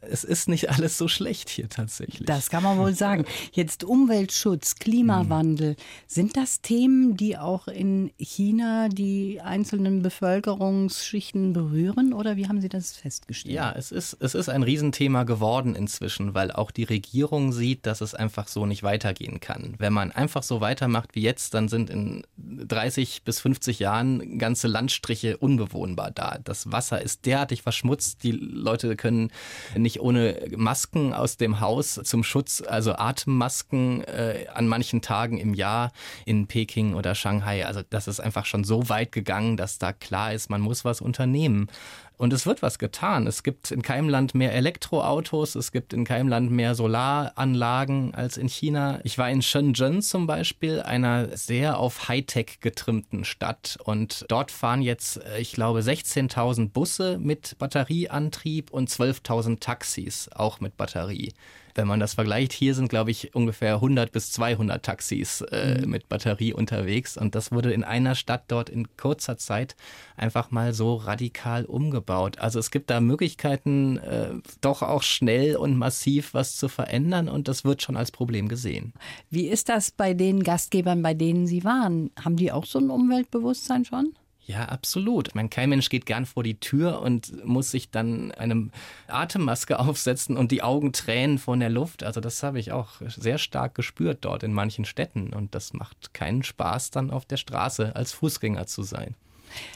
es 0.00 0.24
ist 0.24 0.48
nicht 0.48 0.70
alles 0.70 0.98
so 0.98 1.01
schlecht 1.08 1.48
hier 1.48 1.68
tatsächlich. 1.68 2.26
Das 2.26 2.50
kann 2.50 2.62
man 2.62 2.78
wohl 2.78 2.94
sagen. 2.94 3.24
Jetzt 3.52 3.84
Umweltschutz, 3.84 4.76
Klimawandel. 4.76 5.76
Sind 6.06 6.36
das 6.36 6.60
Themen, 6.60 7.16
die 7.16 7.38
auch 7.38 7.68
in 7.68 8.10
China 8.18 8.88
die 8.88 9.40
einzelnen 9.40 10.02
Bevölkerungsschichten 10.02 11.52
berühren 11.52 12.12
oder 12.12 12.36
wie 12.36 12.48
haben 12.48 12.60
Sie 12.60 12.68
das 12.68 12.92
festgestellt? 12.92 13.54
Ja, 13.54 13.72
es 13.72 13.92
ist, 13.92 14.16
es 14.20 14.34
ist 14.34 14.48
ein 14.48 14.62
Riesenthema 14.62 15.24
geworden 15.24 15.74
inzwischen, 15.74 16.34
weil 16.34 16.50
auch 16.50 16.70
die 16.70 16.84
Regierung 16.84 17.52
sieht, 17.52 17.86
dass 17.86 18.00
es 18.00 18.14
einfach 18.14 18.48
so 18.48 18.66
nicht 18.66 18.82
weitergehen 18.82 19.40
kann. 19.40 19.74
Wenn 19.78 19.92
man 19.92 20.12
einfach 20.12 20.42
so 20.42 20.60
weitermacht 20.60 21.14
wie 21.14 21.22
jetzt, 21.22 21.54
dann 21.54 21.68
sind 21.68 21.90
in 21.90 22.24
30 22.36 23.22
bis 23.24 23.40
50 23.40 23.78
Jahren 23.78 24.38
ganze 24.38 24.68
Landstriche 24.68 25.36
unbewohnbar 25.36 26.10
da. 26.10 26.38
Das 26.42 26.70
Wasser 26.70 27.02
ist 27.02 27.26
derartig 27.26 27.62
verschmutzt, 27.62 28.22
die 28.22 28.32
Leute 28.32 28.96
können 28.96 29.30
nicht 29.76 30.00
ohne 30.00 30.48
Masken 30.56 30.91
aus 30.94 31.36
dem 31.36 31.60
Haus 31.60 32.00
zum 32.04 32.22
Schutz, 32.22 32.62
also 32.66 32.94
Atemmasken 32.94 34.02
äh, 34.04 34.46
an 34.52 34.68
manchen 34.68 35.00
Tagen 35.00 35.38
im 35.38 35.54
Jahr 35.54 35.92
in 36.26 36.46
Peking 36.46 36.94
oder 36.94 37.14
Shanghai. 37.14 37.66
Also 37.66 37.80
das 37.88 38.08
ist 38.08 38.20
einfach 38.20 38.44
schon 38.44 38.64
so 38.64 38.88
weit 38.88 39.12
gegangen, 39.12 39.56
dass 39.56 39.78
da 39.78 39.92
klar 39.92 40.34
ist, 40.34 40.50
man 40.50 40.60
muss 40.60 40.84
was 40.84 41.00
unternehmen. 41.00 41.68
Und 42.16 42.32
es 42.32 42.46
wird 42.46 42.62
was 42.62 42.78
getan. 42.78 43.26
Es 43.26 43.42
gibt 43.42 43.70
in 43.70 43.82
keinem 43.82 44.08
Land 44.08 44.34
mehr 44.34 44.52
Elektroautos, 44.52 45.54
es 45.54 45.72
gibt 45.72 45.92
in 45.92 46.04
keinem 46.04 46.28
Land 46.28 46.50
mehr 46.50 46.74
Solaranlagen 46.74 48.14
als 48.14 48.36
in 48.36 48.48
China. 48.48 49.00
Ich 49.02 49.18
war 49.18 49.30
in 49.30 49.42
Shenzhen 49.42 50.02
zum 50.02 50.26
Beispiel, 50.26 50.80
einer 50.80 51.36
sehr 51.36 51.78
auf 51.78 52.08
Hightech 52.08 52.60
getrimmten 52.60 53.24
Stadt. 53.24 53.78
Und 53.84 54.24
dort 54.28 54.50
fahren 54.50 54.82
jetzt, 54.82 55.16
äh, 55.24 55.40
ich 55.40 55.52
glaube, 55.52 55.80
16.000 55.80 56.70
Busse 56.70 57.18
mit 57.18 57.56
Batterieantrieb 57.58 58.70
und 58.70 58.88
12.000 58.88 59.60
Taxis 59.60 60.28
auch 60.32 60.60
mit 60.60 60.76
Batterie. 60.76 61.32
Wenn 61.74 61.86
man 61.86 62.00
das 62.00 62.14
vergleicht, 62.14 62.52
hier 62.52 62.74
sind, 62.74 62.88
glaube 62.88 63.10
ich, 63.10 63.34
ungefähr 63.34 63.74
100 63.74 64.12
bis 64.12 64.32
200 64.32 64.84
Taxis 64.84 65.40
äh, 65.40 65.80
mhm. 65.80 65.90
mit 65.90 66.08
Batterie 66.08 66.52
unterwegs. 66.52 67.16
Und 67.16 67.34
das 67.34 67.52
wurde 67.52 67.72
in 67.72 67.84
einer 67.84 68.14
Stadt 68.14 68.44
dort 68.48 68.68
in 68.68 68.96
kurzer 68.96 69.38
Zeit 69.38 69.76
einfach 70.16 70.50
mal 70.50 70.72
so 70.72 70.94
radikal 70.96 71.64
umgebaut. 71.64 72.38
Also 72.38 72.58
es 72.58 72.70
gibt 72.70 72.90
da 72.90 73.00
Möglichkeiten, 73.00 73.98
äh, 73.98 74.30
doch 74.60 74.82
auch 74.82 75.02
schnell 75.02 75.56
und 75.56 75.76
massiv 75.76 76.34
was 76.34 76.56
zu 76.56 76.68
verändern. 76.68 77.28
Und 77.28 77.48
das 77.48 77.64
wird 77.64 77.82
schon 77.82 77.96
als 77.96 78.10
Problem 78.10 78.48
gesehen. 78.48 78.92
Wie 79.30 79.48
ist 79.48 79.68
das 79.68 79.90
bei 79.90 80.14
den 80.14 80.42
Gastgebern, 80.42 81.02
bei 81.02 81.14
denen 81.14 81.46
Sie 81.46 81.64
waren? 81.64 82.10
Haben 82.22 82.36
die 82.36 82.52
auch 82.52 82.66
so 82.66 82.78
ein 82.78 82.90
Umweltbewusstsein 82.90 83.84
schon? 83.84 84.14
Ja, 84.44 84.64
absolut. 84.64 85.34
Mein, 85.34 85.50
kein 85.50 85.68
Mensch 85.68 85.88
geht 85.88 86.04
gern 86.04 86.26
vor 86.26 86.42
die 86.42 86.58
Tür 86.58 87.00
und 87.00 87.44
muss 87.44 87.70
sich 87.70 87.90
dann 87.90 88.32
eine 88.32 88.70
Atemmaske 89.06 89.78
aufsetzen 89.78 90.36
und 90.36 90.50
die 90.50 90.62
Augen 90.62 90.92
tränen 90.92 91.38
von 91.38 91.60
der 91.60 91.70
Luft. 91.70 92.02
Also 92.02 92.20
das 92.20 92.42
habe 92.42 92.58
ich 92.58 92.72
auch 92.72 92.94
sehr 93.06 93.38
stark 93.38 93.74
gespürt 93.76 94.18
dort 94.22 94.42
in 94.42 94.52
manchen 94.52 94.84
Städten. 94.84 95.32
Und 95.32 95.54
das 95.54 95.72
macht 95.74 96.12
keinen 96.12 96.42
Spaß, 96.42 96.90
dann 96.90 97.10
auf 97.10 97.24
der 97.24 97.36
Straße 97.36 97.94
als 97.94 98.12
Fußgänger 98.12 98.66
zu 98.66 98.82
sein. 98.82 99.14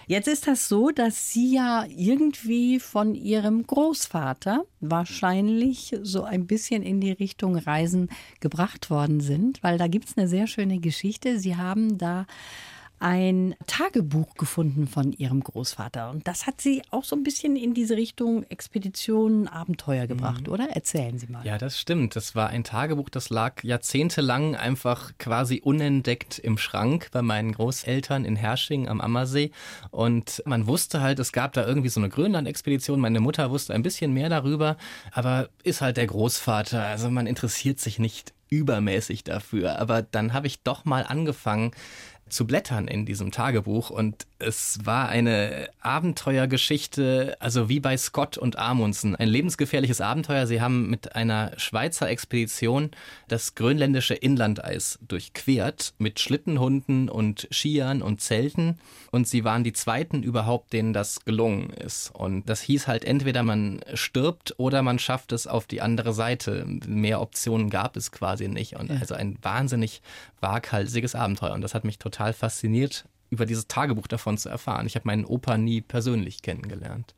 Jetzt 0.07 0.27
ist 0.27 0.47
das 0.47 0.69
so, 0.69 0.91
dass 0.91 1.33
Sie 1.33 1.55
ja 1.55 1.85
irgendwie 1.89 2.81
von 2.81 3.15
Ihrem 3.15 3.67
Großvater 3.67 4.65
wahrscheinlich 4.81 5.95
so 6.03 6.25
ein 6.25 6.47
bisschen 6.47 6.83
in 6.83 7.01
die 7.01 7.13
Richtung 7.13 7.57
Reisen 7.57 8.09
gebracht 8.41 8.91
worden 8.91 9.21
sind, 9.21 9.63
weil 9.63 9.79
da 9.79 9.87
gibt 9.87 10.09
es 10.09 10.17
eine 10.17 10.29
sehr 10.29 10.47
schöne 10.47 10.79
Geschichte. 10.79 11.39
Sie 11.39 11.57
haben 11.57 11.99
da 11.99 12.27
ein 12.99 13.55
Tagebuch 13.67 14.35
gefunden 14.35 14.87
von 14.87 15.13
ihrem 15.13 15.43
Großvater. 15.43 16.11
Und 16.11 16.27
das 16.27 16.47
hat 16.47 16.61
sie 16.61 16.83
auch 16.91 17.05
so 17.05 17.15
ein 17.15 17.23
bisschen 17.23 17.57
in 17.57 17.75
diese 17.75 17.97
Richtung 17.97 18.45
Expeditionen, 18.45 19.49
Abenteuer 19.49 20.07
gebracht, 20.07 20.47
mhm. 20.47 20.53
oder? 20.53 20.71
Erzählen 20.71 21.19
Sie 21.19 21.27
mal. 21.27 21.45
Ja, 21.45 21.59
das 21.59 21.79
stimmt. 21.79 22.17
Das 22.17 22.35
war 22.35 22.49
ein 22.49 22.65
Tagebuch, 22.65 23.11
das 23.11 23.29
lag 23.29 23.63
jahrzehntelang 23.63 24.57
einfach 24.57 25.13
quasi 25.19 25.61
unentdeckt 25.63 26.39
im 26.39 26.57
Schrank 26.57 27.09
bei 27.13 27.23
meinen 27.23 27.53
Großeltern 27.53 28.25
in 28.25 28.37
Hersching 28.37 28.89
am 28.89 29.01
Ammersee. 29.01 29.51
Und 29.91 30.43
man 30.47 30.67
wusste 30.67 31.03
halt, 31.03 31.19
es 31.19 31.33
gab 31.33 31.53
da 31.53 31.67
irgendwie 31.67 31.91
so 31.91 32.01
eine 32.01 32.09
Grönland-Expedition. 32.09 32.99
Meine 32.99 33.21
Mutter 33.21 33.51
wusste 33.51 33.75
ein 33.75 33.83
bisschen 33.83 34.13
mehr 34.15 34.31
darüber, 34.31 34.77
aber 35.13 35.51
ist 35.63 35.83
halt 35.83 35.99
der 35.99 36.07
Großvater. 36.07 36.83
Also 36.83 37.11
man 37.11 37.27
interessiert 37.27 37.79
sich 37.79 37.99
nicht 37.99 38.33
übermäßig 38.49 39.25
dafür. 39.25 39.79
Aber 39.79 40.03
dann 40.03 40.33
habe 40.33 40.47
ich 40.47 40.63
doch 40.63 40.85
mal 40.85 41.03
angefangen, 41.03 41.73
zu 42.29 42.47
blättern 42.47 42.89
in 42.89 43.07
diesem 43.07 43.31
Tagebuch 43.31 43.91
und 43.91 44.27
es 44.39 44.79
war 44.85 45.09
eine 45.09 45.69
Abenteuergeschichte, 45.81 47.37
also 47.41 47.69
wie 47.69 47.81
bei 47.81 47.97
Scott 47.97 48.37
und 48.37 48.59
Amundsen. 48.59 49.17
Ein 49.17 49.29
lebensgefährliches 49.29 50.01
Abenteuer. 50.01 50.47
Sie 50.47 50.61
haben 50.61 50.91
mit 50.91 51.17
einer 51.17 51.53
Schweizer 51.59 52.09
Expedition 52.09 52.91
das 53.29 53.55
grönländische 53.55 54.15
Inlandeis 54.15 54.99
durchquert 55.07 55.95
mit 55.99 56.21
Schlittenhunden 56.21 57.09
und 57.09 57.49
Skiern 57.51 58.03
und 58.03 58.21
Zelten. 58.21 58.79
Und 59.11 59.27
sie 59.27 59.45
waren 59.45 59.65
die 59.65 59.73
zweiten 59.73 60.23
überhaupt, 60.23 60.75
denen 60.75 60.93
das 60.93 61.25
gelungen 61.25 61.71
ist. 61.71 62.11
Und 62.15 62.49
das 62.49 62.61
hieß 62.61 62.89
halt 62.89 63.05
entweder 63.05 63.43
man 63.43 63.81
stirbt 63.95 64.55
oder 64.59 64.83
man 64.83 64.99
schafft 64.99 65.33
es 65.33 65.47
auf 65.47 65.67
die 65.67 65.81
andere 65.81 66.13
Seite. 66.13 66.67
Mehr 66.87 67.23
Optionen 67.23 67.71
gab 67.71 67.97
es 67.97 68.13
quasi 68.13 68.49
nicht. 68.49 68.77
Und 68.77 68.91
also 68.91 69.15
ein 69.15 69.39
wahnsinnig 69.41 70.03
waghalsiges 70.41 71.15
Abenteuer. 71.15 71.55
Und 71.55 71.63
das 71.63 71.75
hat 71.75 71.85
mich 71.85 71.99
total 71.99 72.35
fasziniert 72.35 73.07
über 73.31 73.47
dieses 73.47 73.69
Tagebuch 73.69 74.07
davon 74.07 74.39
zu 74.39 74.49
erfahren. 74.49 74.87
Ich 74.87 74.95
habe 74.95 75.07
meinen 75.07 75.25
Opa 75.25 75.59
nie 75.59 75.81
persönlich 75.81 76.43
kennengelernt. 76.43 77.15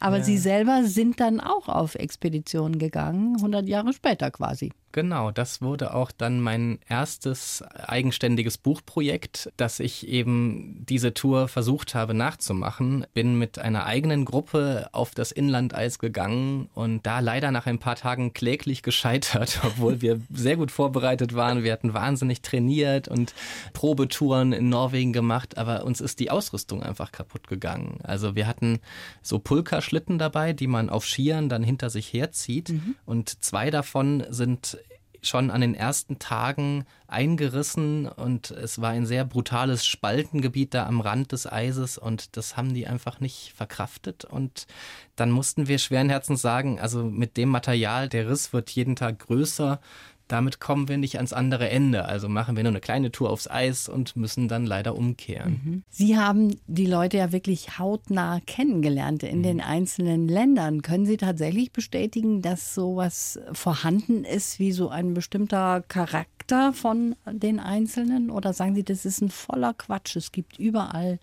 Aber 0.00 0.18
ja. 0.18 0.22
Sie 0.22 0.38
selber 0.38 0.84
sind 0.84 1.20
dann 1.20 1.40
auch 1.40 1.68
auf 1.68 1.94
Expeditionen 1.96 2.78
gegangen, 2.78 3.36
100 3.36 3.68
Jahre 3.68 3.92
später 3.92 4.30
quasi. 4.30 4.72
Genau, 4.96 5.30
das 5.30 5.60
wurde 5.60 5.92
auch 5.92 6.10
dann 6.10 6.40
mein 6.40 6.78
erstes 6.88 7.60
eigenständiges 7.60 8.56
Buchprojekt, 8.56 9.52
dass 9.58 9.78
ich 9.78 10.08
eben 10.08 10.86
diese 10.88 11.12
Tour 11.12 11.48
versucht 11.48 11.94
habe 11.94 12.14
nachzumachen. 12.14 13.06
Bin 13.12 13.38
mit 13.38 13.58
einer 13.58 13.84
eigenen 13.84 14.24
Gruppe 14.24 14.88
auf 14.92 15.10
das 15.10 15.32
Inlandeis 15.32 15.98
gegangen 15.98 16.70
und 16.72 17.04
da 17.04 17.20
leider 17.20 17.50
nach 17.50 17.66
ein 17.66 17.78
paar 17.78 17.96
Tagen 17.96 18.32
kläglich 18.32 18.82
gescheitert, 18.82 19.60
obwohl 19.66 20.00
wir 20.00 20.18
sehr 20.32 20.56
gut 20.56 20.70
vorbereitet 20.70 21.34
waren. 21.34 21.62
Wir 21.62 21.74
hatten 21.74 21.92
wahnsinnig 21.92 22.40
trainiert 22.40 23.06
und 23.06 23.34
Probetouren 23.74 24.54
in 24.54 24.70
Norwegen 24.70 25.12
gemacht, 25.12 25.58
aber 25.58 25.84
uns 25.84 26.00
ist 26.00 26.20
die 26.20 26.30
Ausrüstung 26.30 26.82
einfach 26.82 27.12
kaputt 27.12 27.48
gegangen. 27.48 27.98
Also 28.02 28.34
wir 28.34 28.46
hatten 28.46 28.78
so 29.20 29.40
Pulkaschlitten 29.40 30.16
dabei, 30.16 30.54
die 30.54 30.68
man 30.68 30.88
auf 30.88 31.04
Skiern 31.04 31.50
dann 31.50 31.62
hinter 31.62 31.90
sich 31.90 32.14
herzieht 32.14 32.70
mhm. 32.70 32.94
und 33.04 33.44
zwei 33.44 33.70
davon 33.70 34.24
sind 34.30 34.78
schon 35.22 35.50
an 35.50 35.60
den 35.60 35.74
ersten 35.74 36.18
Tagen 36.18 36.84
eingerissen 37.08 38.08
und 38.08 38.50
es 38.50 38.80
war 38.80 38.90
ein 38.90 39.06
sehr 39.06 39.24
brutales 39.24 39.86
Spaltengebiet 39.86 40.74
da 40.74 40.86
am 40.86 41.00
Rand 41.00 41.32
des 41.32 41.50
Eises 41.50 41.98
und 41.98 42.36
das 42.36 42.56
haben 42.56 42.74
die 42.74 42.86
einfach 42.86 43.20
nicht 43.20 43.52
verkraftet. 43.56 44.24
Und 44.24 44.66
dann 45.14 45.30
mussten 45.30 45.68
wir 45.68 45.78
schweren 45.78 46.08
Herzens 46.08 46.42
sagen, 46.42 46.80
also 46.80 47.04
mit 47.04 47.36
dem 47.36 47.48
Material, 47.48 48.08
der 48.08 48.28
Riss 48.28 48.52
wird 48.52 48.70
jeden 48.70 48.96
Tag 48.96 49.20
größer, 49.20 49.80
damit 50.28 50.60
kommen 50.60 50.88
wir 50.88 50.96
nicht 50.98 51.16
ans 51.16 51.32
andere 51.32 51.68
Ende. 51.68 52.04
Also 52.06 52.28
machen 52.28 52.56
wir 52.56 52.62
nur 52.62 52.72
eine 52.72 52.80
kleine 52.80 53.12
Tour 53.12 53.30
aufs 53.30 53.48
Eis 53.48 53.88
und 53.88 54.16
müssen 54.16 54.48
dann 54.48 54.66
leider 54.66 54.96
umkehren. 54.96 55.60
Mhm. 55.64 55.82
Sie 55.88 56.16
haben 56.18 56.56
die 56.66 56.86
Leute 56.86 57.18
ja 57.18 57.32
wirklich 57.32 57.78
hautnah 57.78 58.40
kennengelernt 58.46 59.22
in 59.22 59.38
mhm. 59.38 59.42
den 59.42 59.60
einzelnen 59.60 60.28
Ländern. 60.28 60.82
Können 60.82 61.06
Sie 61.06 61.16
tatsächlich 61.16 61.72
bestätigen, 61.72 62.42
dass 62.42 62.74
sowas 62.74 63.38
vorhanden 63.52 64.24
ist 64.24 64.58
wie 64.58 64.72
so 64.72 64.88
ein 64.88 65.14
bestimmter 65.14 65.82
Charakter 65.86 66.72
von 66.72 67.14
den 67.30 67.60
Einzelnen? 67.60 68.30
Oder 68.30 68.52
sagen 68.52 68.74
Sie, 68.74 68.84
das 68.84 69.04
ist 69.04 69.20
ein 69.20 69.30
voller 69.30 69.74
Quatsch? 69.74 70.16
Es 70.16 70.32
gibt 70.32 70.58
überall 70.58 71.18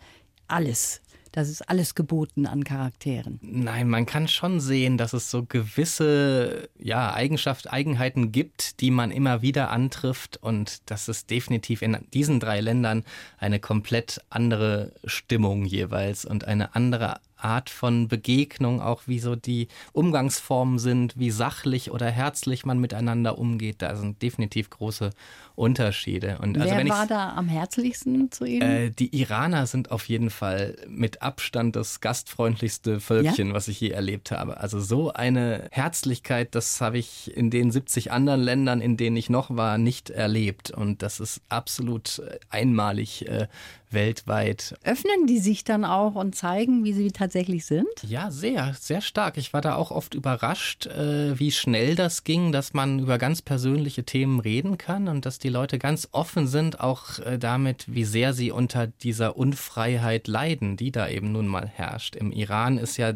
alles 0.47 1.01
das 1.33 1.49
ist 1.49 1.67
alles 1.67 1.95
geboten 1.95 2.45
an 2.45 2.63
Charakteren. 2.63 3.39
Nein, 3.41 3.89
man 3.89 4.05
kann 4.05 4.27
schon 4.27 4.59
sehen, 4.59 4.99
dass 4.99 5.13
es 5.13 5.31
so 5.31 5.43
gewisse 5.43 6.69
ja, 6.77 7.11
Eigenschaften, 7.11 7.69
Eigenheiten 7.69 8.31
gibt, 8.31 8.79
die 8.79 8.91
man 8.91 9.09
immer 9.09 9.41
wieder 9.41 9.71
antrifft 9.71 10.37
und 10.37 10.89
dass 10.91 11.07
es 11.07 11.25
definitiv 11.25 11.81
in 11.81 11.97
diesen 12.13 12.39
drei 12.39 12.61
Ländern 12.61 13.03
eine 13.39 13.59
komplett 13.59 14.21
andere 14.29 14.93
Stimmung 15.05 15.65
jeweils 15.65 16.23
und 16.23 16.45
eine 16.45 16.75
andere 16.75 17.19
Art 17.43 17.69
von 17.69 18.07
Begegnung, 18.07 18.81
auch 18.81 19.03
wie 19.05 19.19
so 19.19 19.35
die 19.35 19.67
Umgangsformen 19.91 20.79
sind, 20.79 21.17
wie 21.17 21.31
sachlich 21.31 21.91
oder 21.91 22.09
herzlich 22.09 22.65
man 22.65 22.79
miteinander 22.79 23.37
umgeht. 23.37 23.81
Da 23.81 23.95
sind 23.95 24.21
definitiv 24.21 24.69
große 24.69 25.09
Unterschiede. 25.55 26.37
Und 26.41 26.57
also 26.57 26.73
Wer 26.73 26.87
war 26.89 27.07
da 27.07 27.33
am 27.33 27.49
herzlichsten 27.49 28.31
zu 28.31 28.45
Ihnen? 28.45 28.61
Äh, 28.61 28.91
die 28.91 29.15
Iraner 29.19 29.67
sind 29.67 29.91
auf 29.91 30.07
jeden 30.07 30.29
Fall 30.29 30.77
mit 30.87 31.21
Abstand 31.23 31.75
das 31.75 31.99
gastfreundlichste 31.99 32.99
Völkchen, 32.99 33.49
ja? 33.49 33.53
was 33.53 33.67
ich 33.67 33.79
je 33.79 33.89
erlebt 33.89 34.31
habe. 34.31 34.57
Also 34.57 34.79
so 34.79 35.11
eine 35.11 35.67
Herzlichkeit, 35.71 36.55
das 36.55 36.81
habe 36.81 36.97
ich 36.97 37.35
in 37.35 37.49
den 37.49 37.71
70 37.71 38.11
anderen 38.11 38.41
Ländern, 38.41 38.81
in 38.81 38.97
denen 38.97 39.17
ich 39.17 39.29
noch 39.29 39.55
war, 39.55 39.77
nicht 39.77 40.09
erlebt. 40.09 40.71
Und 40.71 41.01
das 41.01 41.19
ist 41.19 41.41
absolut 41.49 42.21
einmalig 42.49 43.27
äh, 43.27 43.47
weltweit. 43.93 44.75
Öffnen 44.83 45.27
die 45.27 45.39
sich 45.39 45.63
dann 45.63 45.85
auch 45.85 46.15
und 46.15 46.35
zeigen, 46.35 46.83
wie 46.83 46.93
sie 46.93 47.11
tatsächlich 47.11 47.65
sind? 47.65 47.87
Ja, 48.01 48.31
sehr, 48.31 48.73
sehr 48.79 49.01
stark. 49.01 49.37
Ich 49.37 49.53
war 49.53 49.61
da 49.61 49.75
auch 49.75 49.91
oft 49.91 50.13
überrascht, 50.13 50.87
äh, 50.87 51.37
wie 51.39 51.51
schnell 51.51 51.95
das 51.95 52.23
ging, 52.23 52.51
dass 52.51 52.73
man 52.73 52.99
über 52.99 53.17
ganz 53.17 53.41
persönliche 53.41 54.03
Themen 54.03 54.39
reden 54.39 54.77
kann 54.77 55.07
und 55.07 55.25
dass 55.25 55.39
die 55.39 55.49
Leute 55.49 55.79
ganz 55.79 56.09
offen 56.11 56.47
sind, 56.47 56.79
auch 56.79 57.19
äh, 57.19 57.37
damit, 57.37 57.85
wie 57.87 58.05
sehr 58.05 58.33
sie 58.33 58.51
unter 58.51 58.87
dieser 58.87 59.37
Unfreiheit 59.37 60.27
leiden, 60.27 60.77
die 60.77 60.91
da 60.91 61.07
eben 61.07 61.31
nun 61.31 61.47
mal 61.47 61.67
herrscht. 61.67 62.15
Im 62.15 62.31
Iran 62.31 62.77
ist 62.77 62.97
ja 62.97 63.13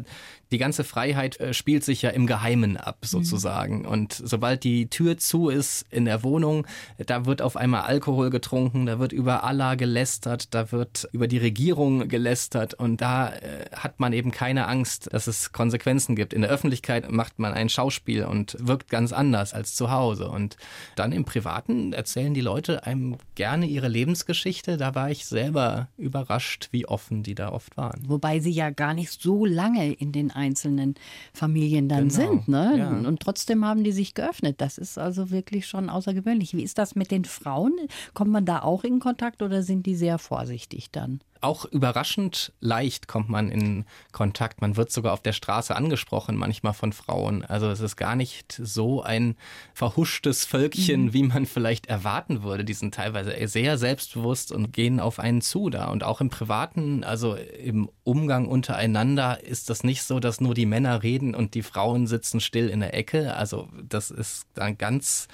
die 0.50 0.58
ganze 0.58 0.84
Freiheit 0.84 1.38
äh, 1.40 1.52
spielt 1.52 1.84
sich 1.84 2.02
ja 2.02 2.10
im 2.10 2.26
Geheimen 2.26 2.76
ab, 2.76 2.98
mhm. 3.02 3.06
sozusagen. 3.06 3.78
Mhm. 3.80 3.86
Und 3.86 4.12
sobald 4.12 4.64
die 4.64 4.88
Tür 4.88 5.18
zu 5.18 5.48
ist 5.48 5.86
in 5.90 6.04
der 6.04 6.22
Wohnung, 6.22 6.66
da 6.98 7.26
wird 7.26 7.42
auf 7.42 7.56
einmal 7.56 7.82
Alkohol 7.82 8.30
getrunken, 8.30 8.86
da 8.86 8.98
wird 8.98 9.12
über 9.12 9.44
Allah 9.44 9.74
gelästert, 9.74 10.54
da 10.54 10.72
wird 10.72 11.08
über 11.12 11.28
die 11.28 11.38
Regierung 11.38 12.08
gelästert 12.08 12.74
und 12.74 13.00
da 13.00 13.32
äh, 13.32 13.66
hat 13.72 14.00
man 14.00 14.12
eben 14.12 14.30
keine 14.30 14.66
Angst, 14.66 15.08
dass 15.12 15.26
es 15.26 15.52
Konsequenzen 15.52 16.16
gibt. 16.16 16.32
In 16.32 16.42
der 16.42 16.50
Öffentlichkeit 16.50 17.10
macht 17.10 17.38
man 17.38 17.52
ein 17.52 17.68
Schauspiel 17.68 18.24
und 18.24 18.56
wirkt 18.58 18.88
ganz 18.88 19.12
anders 19.12 19.54
als 19.54 19.74
zu 19.74 19.90
Hause. 19.90 20.28
Und 20.28 20.56
dann 20.96 21.12
im 21.12 21.24
Privaten 21.24 21.92
erzählen 21.92 22.34
die 22.34 22.40
Leute 22.40 22.86
einem 22.86 23.16
gerne 23.34 23.66
ihre 23.66 23.88
Lebensgeschichte. 23.88 24.76
Da 24.76 24.94
war 24.94 25.10
ich 25.10 25.26
selber 25.26 25.88
überrascht, 25.96 26.68
wie 26.70 26.86
offen 26.86 27.22
die 27.22 27.34
da 27.34 27.50
oft 27.52 27.76
waren. 27.76 28.02
Wobei 28.06 28.40
sie 28.40 28.50
ja 28.50 28.70
gar 28.70 28.94
nicht 28.94 29.20
so 29.20 29.44
lange 29.44 29.92
in 29.92 30.12
den 30.12 30.30
einzelnen 30.38 30.94
Familien 31.34 31.88
dann 31.88 32.08
genau. 32.08 32.14
sind. 32.14 32.48
Ne? 32.48 32.74
Ja. 32.78 32.90
Und 32.90 33.20
trotzdem 33.20 33.64
haben 33.64 33.84
die 33.84 33.92
sich 33.92 34.14
geöffnet. 34.14 34.60
Das 34.60 34.78
ist 34.78 34.96
also 34.98 35.30
wirklich 35.30 35.66
schon 35.66 35.90
außergewöhnlich. 35.90 36.54
Wie 36.54 36.62
ist 36.62 36.78
das 36.78 36.94
mit 36.94 37.10
den 37.10 37.24
Frauen? 37.24 37.74
Kommt 38.14 38.30
man 38.30 38.44
da 38.44 38.62
auch 38.62 38.84
in 38.84 39.00
Kontakt 39.00 39.42
oder 39.42 39.62
sind 39.62 39.84
die 39.86 39.96
sehr 39.96 40.18
vorsichtig 40.18 40.90
dann? 40.90 41.20
Auch 41.40 41.64
überraschend 41.64 42.52
leicht 42.60 43.08
kommt 43.08 43.28
man 43.28 43.50
in 43.50 43.84
Kontakt. 44.12 44.60
Man 44.60 44.76
wird 44.76 44.90
sogar 44.90 45.12
auf 45.12 45.22
der 45.22 45.32
Straße 45.32 45.74
angesprochen, 45.74 46.36
manchmal 46.36 46.72
von 46.72 46.92
Frauen. 46.92 47.44
Also 47.44 47.68
es 47.68 47.80
ist 47.80 47.96
gar 47.96 48.16
nicht 48.16 48.60
so 48.62 49.02
ein 49.02 49.36
verhuschtes 49.74 50.44
Völkchen, 50.44 51.06
mhm. 51.06 51.12
wie 51.12 51.22
man 51.22 51.46
vielleicht 51.46 51.86
erwarten 51.86 52.42
würde. 52.42 52.64
Die 52.64 52.74
sind 52.74 52.94
teilweise 52.94 53.34
sehr 53.46 53.78
selbstbewusst 53.78 54.50
und 54.50 54.72
gehen 54.72 54.98
auf 54.98 55.18
einen 55.18 55.40
zu 55.40 55.70
da. 55.70 55.86
Und 55.86 56.02
auch 56.02 56.20
im 56.20 56.30
Privaten, 56.30 57.04
also 57.04 57.36
im 57.36 57.88
Umgang 58.04 58.48
untereinander 58.48 59.44
ist 59.44 59.70
das 59.70 59.84
nicht 59.84 60.02
so, 60.02 60.18
dass 60.20 60.40
nur 60.40 60.54
die 60.54 60.66
Männer 60.66 61.02
reden 61.02 61.34
und 61.34 61.54
die 61.54 61.62
Frauen 61.62 62.06
sitzen 62.06 62.40
still 62.40 62.68
in 62.68 62.80
der 62.80 62.94
Ecke. 62.94 63.34
Also 63.34 63.68
das 63.88 64.10
ist 64.10 64.46
dann 64.54 64.78
ganz 64.78 65.28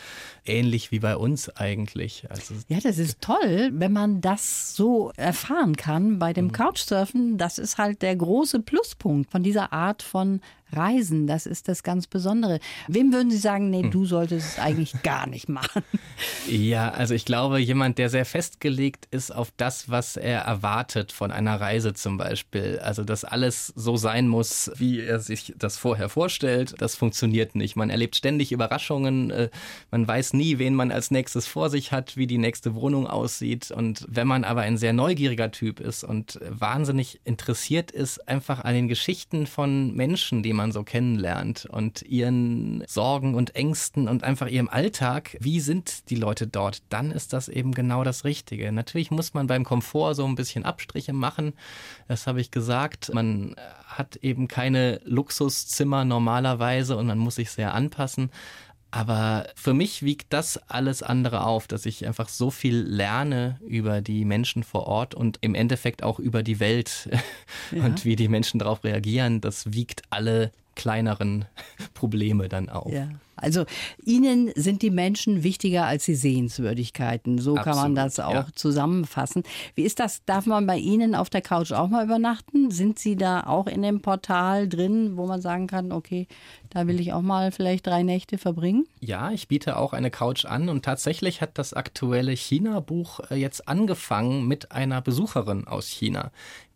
ähnlich 0.44 0.90
wie 0.90 0.98
bei 0.98 1.16
uns 1.16 1.48
eigentlich. 1.48 2.26
Also 2.30 2.54
ja, 2.68 2.78
das 2.80 2.98
ist 2.98 3.20
toll, 3.20 3.70
wenn 3.72 3.92
man 3.92 4.20
das 4.20 4.76
so 4.76 5.12
erfahren 5.16 5.76
kann 5.76 5.93
bei 6.18 6.32
dem 6.32 6.46
mhm. 6.46 6.52
Couchsurfen. 6.52 7.38
Das 7.38 7.58
ist 7.58 7.78
halt 7.78 8.02
der 8.02 8.16
große 8.16 8.60
Pluspunkt 8.60 9.30
von 9.30 9.42
dieser 9.42 9.72
Art 9.72 10.02
von 10.02 10.40
Reisen, 10.72 11.26
das 11.26 11.46
ist 11.46 11.68
das 11.68 11.82
ganz 11.82 12.06
Besondere. 12.06 12.58
Wem 12.88 13.12
würden 13.12 13.30
Sie 13.30 13.38
sagen, 13.38 13.70
nee, 13.70 13.82
hm. 13.82 13.90
du 13.90 14.06
solltest 14.06 14.52
es 14.52 14.58
eigentlich 14.58 14.94
gar 15.02 15.26
nicht 15.26 15.48
machen? 15.48 15.82
Ja, 16.48 16.90
also 16.90 17.14
ich 17.14 17.24
glaube, 17.24 17.58
jemand, 17.58 17.98
der 17.98 18.10
sehr 18.10 18.24
festgelegt 18.24 19.06
ist 19.10 19.30
auf 19.30 19.52
das, 19.56 19.90
was 19.90 20.16
er 20.16 20.40
erwartet 20.40 21.12
von 21.12 21.30
einer 21.30 21.60
Reise 21.60 21.94
zum 21.94 22.16
Beispiel. 22.16 22.80
Also, 22.82 23.04
dass 23.04 23.24
alles 23.24 23.72
so 23.76 23.96
sein 23.96 24.28
muss, 24.28 24.70
wie 24.76 25.00
er 25.00 25.20
sich 25.20 25.54
das 25.56 25.76
vorher 25.76 26.08
vorstellt, 26.08 26.74
das 26.78 26.94
funktioniert 26.96 27.54
nicht. 27.54 27.76
Man 27.76 27.90
erlebt 27.90 28.16
ständig 28.16 28.52
Überraschungen, 28.52 29.30
äh, 29.30 29.50
man 29.90 30.06
weiß 30.06 30.32
nie, 30.32 30.58
wen 30.58 30.74
man 30.74 30.90
als 30.90 31.10
nächstes 31.10 31.46
vor 31.46 31.70
sich 31.70 31.92
hat, 31.92 32.16
wie 32.16 32.26
die 32.26 32.38
nächste 32.38 32.74
Wohnung 32.74 33.06
aussieht. 33.06 33.70
Und 33.70 34.06
wenn 34.08 34.26
man 34.26 34.44
aber 34.44 34.62
ein 34.62 34.78
sehr 34.78 34.92
neugieriger 34.92 35.50
Typ 35.50 35.80
ist 35.80 36.04
und 36.04 36.40
wahnsinnig 36.48 37.20
interessiert 37.24 37.90
ist, 37.90 38.26
einfach 38.28 38.64
an 38.64 38.74
den 38.74 38.88
Geschichten 38.88 39.46
von 39.46 39.94
Menschen, 39.94 40.42
die 40.42 40.52
man 40.54 40.72
so 40.72 40.82
kennenlernt 40.82 41.66
und 41.66 42.02
ihren 42.02 42.84
Sorgen 42.86 43.34
und 43.34 43.54
Ängsten 43.54 44.08
und 44.08 44.24
einfach 44.24 44.48
ihrem 44.48 44.68
Alltag, 44.68 45.36
wie 45.40 45.60
sind 45.60 46.10
die 46.10 46.16
Leute 46.16 46.46
dort, 46.46 46.82
dann 46.88 47.10
ist 47.10 47.32
das 47.32 47.48
eben 47.48 47.72
genau 47.72 48.04
das 48.04 48.24
Richtige. 48.24 48.72
Natürlich 48.72 49.10
muss 49.10 49.34
man 49.34 49.46
beim 49.46 49.64
Komfort 49.64 50.14
so 50.14 50.24
ein 50.24 50.34
bisschen 50.34 50.64
Abstriche 50.64 51.12
machen, 51.12 51.54
das 52.08 52.26
habe 52.26 52.40
ich 52.40 52.50
gesagt. 52.50 53.12
Man 53.12 53.54
hat 53.86 54.16
eben 54.16 54.48
keine 54.48 55.00
Luxuszimmer 55.04 56.04
normalerweise 56.04 56.96
und 56.96 57.06
man 57.06 57.18
muss 57.18 57.36
sich 57.36 57.50
sehr 57.50 57.74
anpassen. 57.74 58.30
Aber 58.94 59.48
für 59.56 59.74
mich 59.74 60.04
wiegt 60.04 60.32
das 60.32 60.56
alles 60.70 61.02
andere 61.02 61.44
auf, 61.44 61.66
dass 61.66 61.84
ich 61.84 62.06
einfach 62.06 62.28
so 62.28 62.52
viel 62.52 62.76
lerne 62.76 63.58
über 63.66 64.00
die 64.00 64.24
Menschen 64.24 64.62
vor 64.62 64.86
Ort 64.86 65.16
und 65.16 65.38
im 65.40 65.56
Endeffekt 65.56 66.04
auch 66.04 66.20
über 66.20 66.44
die 66.44 66.60
Welt 66.60 67.08
ja. 67.72 67.84
und 67.84 68.04
wie 68.04 68.14
die 68.14 68.28
Menschen 68.28 68.60
darauf 68.60 68.84
reagieren. 68.84 69.40
Das 69.40 69.72
wiegt 69.72 70.02
alle 70.10 70.52
kleineren 70.76 71.46
Probleme 71.94 72.48
dann 72.48 72.68
auf. 72.68 72.92
Ja. 72.92 73.08
Also 73.44 73.64
Ihnen 74.04 74.50
sind 74.54 74.82
die 74.82 74.90
Menschen 74.90 75.42
wichtiger 75.42 75.86
als 75.86 76.06
die 76.06 76.14
Sehenswürdigkeiten. 76.14 77.38
So 77.38 77.56
Absolut, 77.56 77.64
kann 77.64 77.76
man 77.76 77.94
das 77.94 78.18
auch 78.18 78.32
ja. 78.32 78.46
zusammenfassen. 78.54 79.42
Wie 79.74 79.82
ist 79.82 80.00
das? 80.00 80.24
Darf 80.24 80.46
man 80.46 80.66
bei 80.66 80.78
Ihnen 80.78 81.14
auf 81.14 81.30
der 81.30 81.42
Couch 81.42 81.72
auch 81.72 81.88
mal 81.88 82.04
übernachten? 82.04 82.70
Sind 82.70 82.98
Sie 82.98 83.16
da 83.16 83.42
auch 83.42 83.66
in 83.66 83.82
dem 83.82 84.00
Portal 84.00 84.68
drin, 84.68 85.16
wo 85.16 85.26
man 85.26 85.40
sagen 85.40 85.66
kann, 85.66 85.92
okay, 85.92 86.26
da 86.70 86.86
will 86.86 87.00
ich 87.00 87.12
auch 87.12 87.22
mal 87.22 87.52
vielleicht 87.52 87.86
drei 87.86 88.02
Nächte 88.02 88.38
verbringen? 88.38 88.86
Ja, 89.00 89.30
ich 89.30 89.46
biete 89.46 89.76
auch 89.76 89.92
eine 89.92 90.10
Couch 90.10 90.44
an 90.44 90.68
und 90.68 90.84
tatsächlich 90.84 91.40
hat 91.40 91.58
das 91.58 91.72
aktuelle 91.72 92.32
China-Buch 92.32 93.20
äh, 93.30 93.36
jetzt 93.36 93.68
angefangen 93.68 94.48
mit 94.48 94.72
einer 94.72 95.00
Besucherin 95.00 95.66
aus 95.66 95.86
China 95.86 96.32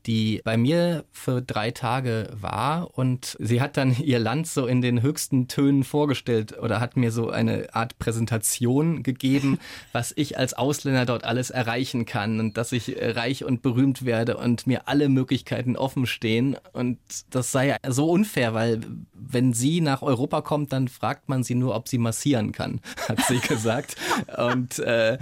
die 0.09 0.41
bei 0.43 0.57
mir 0.57 1.05
für 1.13 1.43
drei 1.43 1.71
Tage 1.71 2.31
war 2.41 2.97
und 2.97 3.37
sie 3.39 3.61
hat 3.61 3.77
dann 3.77 3.95
ihr 4.03 4.19
Land 4.19 4.49
so 4.49 4.67
in 4.67 4.81
den 4.81 5.03
höchsten 5.03 5.47
Tönen 5.47 5.85
vorgestellt 5.85 6.59
oder 6.59 6.81
hat 6.81 6.97
mir 6.97 7.13
so 7.13 7.29
eine 7.31 7.75
Art 7.75 7.99
Präsentation 7.99 9.03
gegeben, 9.03 9.59
was 9.93 10.13
ich 10.17 10.39
als 10.39 10.55
Ausländer 10.55 11.05
dort 11.05 11.25
alles 11.25 11.51
erreichen 11.51 12.07
kann 12.07 12.41
und 12.41 12.57
dass 12.57 12.73
ich 12.73 12.97
reich 12.99 13.45
und 13.45 13.61
berühmt 13.61 14.05
werde 14.05 14.39
und 14.39 14.67
mir 14.67 14.89
alle 14.89 15.11
Möglichkeiten 15.11 15.77
offen 15.77 16.07
stehen 16.07 16.57
und 16.73 16.99
das 17.31 17.53
sei 17.53 17.77
so 17.87 18.11
unfair, 18.11 18.55
weil 18.55 18.81
wenn 19.13 19.53
sie 19.53 19.83
nach 19.83 20.01
Europa 20.01 20.41
kommt, 20.41 20.73
dann 20.73 20.89
fragt 20.89 21.29
man 21.29 21.43
sie 21.43 21.55
nur, 21.55 21.75
ob 21.75 21.87
sie 21.87 21.99
massieren 21.99 22.53
kann, 22.53 22.81
hat 23.09 23.21
sie 23.29 23.41
gesagt. 23.41 23.97
Und 24.39 24.79
äh, 24.79 25.19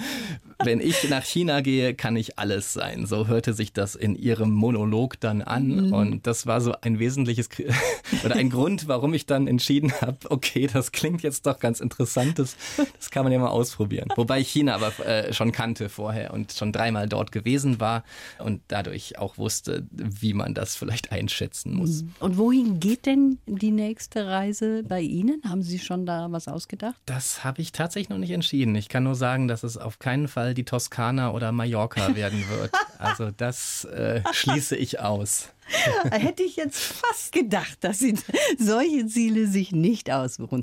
wenn 0.65 0.81
ich 0.81 1.09
nach 1.11 1.25
China 1.25 1.61
gehe, 1.61 1.95
kann 1.95 2.17
ich 2.17 2.39
alles 2.39 2.73
sein. 2.73 3.07
So 3.07 3.27
hörte 3.27 3.53
sich 3.53 3.73
das 3.73 3.95
in 3.95 4.17
ihrem 4.17 4.51
Monolog 4.51 5.21
dann 5.21 5.43
an. 5.43 5.89
Mhm. 5.89 5.93
Und 5.93 6.27
das 6.27 6.47
war 6.47 6.61
so 6.61 6.75
ein 6.81 6.99
wesentliches 6.99 7.49
oder 8.25 8.37
ein 8.37 8.51
Grund, 8.51 8.89
warum 8.89 9.13
ich 9.15 9.27
dann 9.27 9.47
entschieden 9.47 9.93
habe, 10.01 10.19
okay, 10.31 10.69
das 10.73 10.93
klingt 10.93 11.23
jetzt 11.23 11.47
doch 11.47 11.59
ganz 11.59 11.81
interessant. 11.81 12.39
Das, 12.39 12.57
das 12.97 13.11
kann 13.11 13.25
man 13.25 13.33
ja 13.33 13.39
mal 13.39 13.49
ausprobieren. 13.49 14.09
Wobei 14.17 14.41
ich 14.41 14.49
China 14.49 14.75
aber 14.75 14.99
äh, 15.07 15.33
schon 15.33 15.53
kannte 15.53 15.89
vorher 15.89 16.33
und 16.33 16.53
schon 16.53 16.73
dreimal 16.73 17.09
dort 17.09 17.33
gewesen 17.33 17.81
war 17.81 18.05
und 18.39 18.63
dadurch 18.69 19.19
auch 19.19 19.39
wusste, 19.39 19.87
wie 19.91 20.33
man 20.33 20.55
das 20.55 20.77
vielleicht 20.77 21.13
einschätzen 21.13 21.75
muss. 21.75 22.03
Mhm. 22.03 22.13
Und 22.21 22.39
wohin 22.39 22.81
geht 22.81 23.07
denn 23.07 23.39
die 23.47 23.71
nächste 23.71 24.27
Reise 24.27 24.83
bei 24.85 25.01
Ihnen? 25.01 25.43
Haben 25.47 25.63
Sie 25.63 25.79
schon 25.79 26.07
da 26.07 26.29
was 26.31 26.49
ausgedacht? 26.49 26.97
Das 27.07 27.45
habe 27.45 27.61
ich 27.61 27.73
tatsächlich 27.73 28.09
noch 28.09 28.19
nicht 28.19 28.31
entschieden. 28.31 28.75
Ich 28.75 28.89
kann 28.89 29.05
nur 29.05 29.15
sagen, 29.15 29.49
dass 29.49 29.63
es 29.63 29.77
auf 29.77 29.99
keinen 29.99 30.29
Fall 30.29 30.46
die 30.55 30.65
Toskana 30.65 31.33
oder 31.33 31.53
Mallorca 31.53 32.15
werden 32.15 32.45
wird. 32.49 32.73
Also 32.99 33.31
das 33.31 33.85
äh, 33.85 34.23
schließe 34.33 34.77
ich 34.77 35.01
aus. 35.01 35.51
Hätte 36.11 36.43
ich 36.43 36.57
jetzt 36.57 36.79
fast 36.79 37.33
gedacht, 37.33 37.79
dass 37.81 37.99
Sie 37.99 38.15
solche 38.59 39.07
Ziele 39.07 39.47
sich 39.47 39.73
nicht 39.73 40.11
aussuchen. 40.11 40.63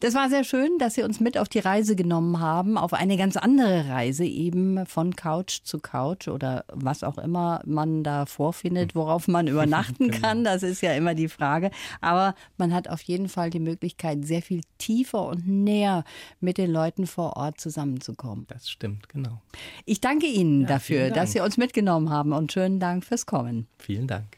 Das 0.00 0.14
war 0.14 0.28
sehr 0.28 0.44
schön, 0.44 0.78
dass 0.78 0.94
Sie 0.94 1.02
uns 1.02 1.20
mit 1.20 1.38
auf 1.38 1.48
die 1.48 1.58
Reise 1.58 1.96
genommen 1.96 2.40
haben, 2.40 2.78
auf 2.78 2.92
eine 2.92 3.16
ganz 3.16 3.36
andere 3.36 3.88
Reise, 3.88 4.24
eben 4.24 4.86
von 4.86 5.16
Couch 5.16 5.60
zu 5.64 5.78
Couch 5.78 6.28
oder 6.28 6.64
was 6.68 7.02
auch 7.02 7.18
immer 7.18 7.60
man 7.66 8.02
da 8.02 8.26
vorfindet, 8.26 8.94
worauf 8.94 9.28
man 9.28 9.46
übernachten 9.48 10.08
genau. 10.08 10.20
kann. 10.20 10.44
Das 10.44 10.62
ist 10.62 10.82
ja 10.82 10.94
immer 10.94 11.14
die 11.14 11.28
Frage. 11.28 11.70
Aber 12.00 12.34
man 12.56 12.72
hat 12.72 12.88
auf 12.88 13.02
jeden 13.02 13.28
Fall 13.28 13.50
die 13.50 13.60
Möglichkeit, 13.60 14.24
sehr 14.24 14.42
viel 14.42 14.62
tiefer 14.78 15.26
und 15.26 15.46
näher 15.46 16.04
mit 16.40 16.58
den 16.58 16.70
Leuten 16.70 17.06
vor 17.06 17.36
Ort 17.36 17.60
zusammenzukommen. 17.60 18.46
Das 18.48 18.70
stimmt, 18.70 19.08
genau. 19.08 19.40
Ich 19.84 20.00
danke 20.00 20.26
Ihnen 20.26 20.62
ja, 20.62 20.68
dafür, 20.68 21.10
dass 21.10 21.32
Sie 21.32 21.40
uns 21.40 21.56
mitgenommen 21.56 22.10
haben 22.10 22.32
und 22.32 22.52
schönen 22.52 22.80
Dank 22.80 23.04
fürs 23.04 23.26
Kommen. 23.26 23.66
Vielen 23.78 24.06
Dank. 24.06 24.37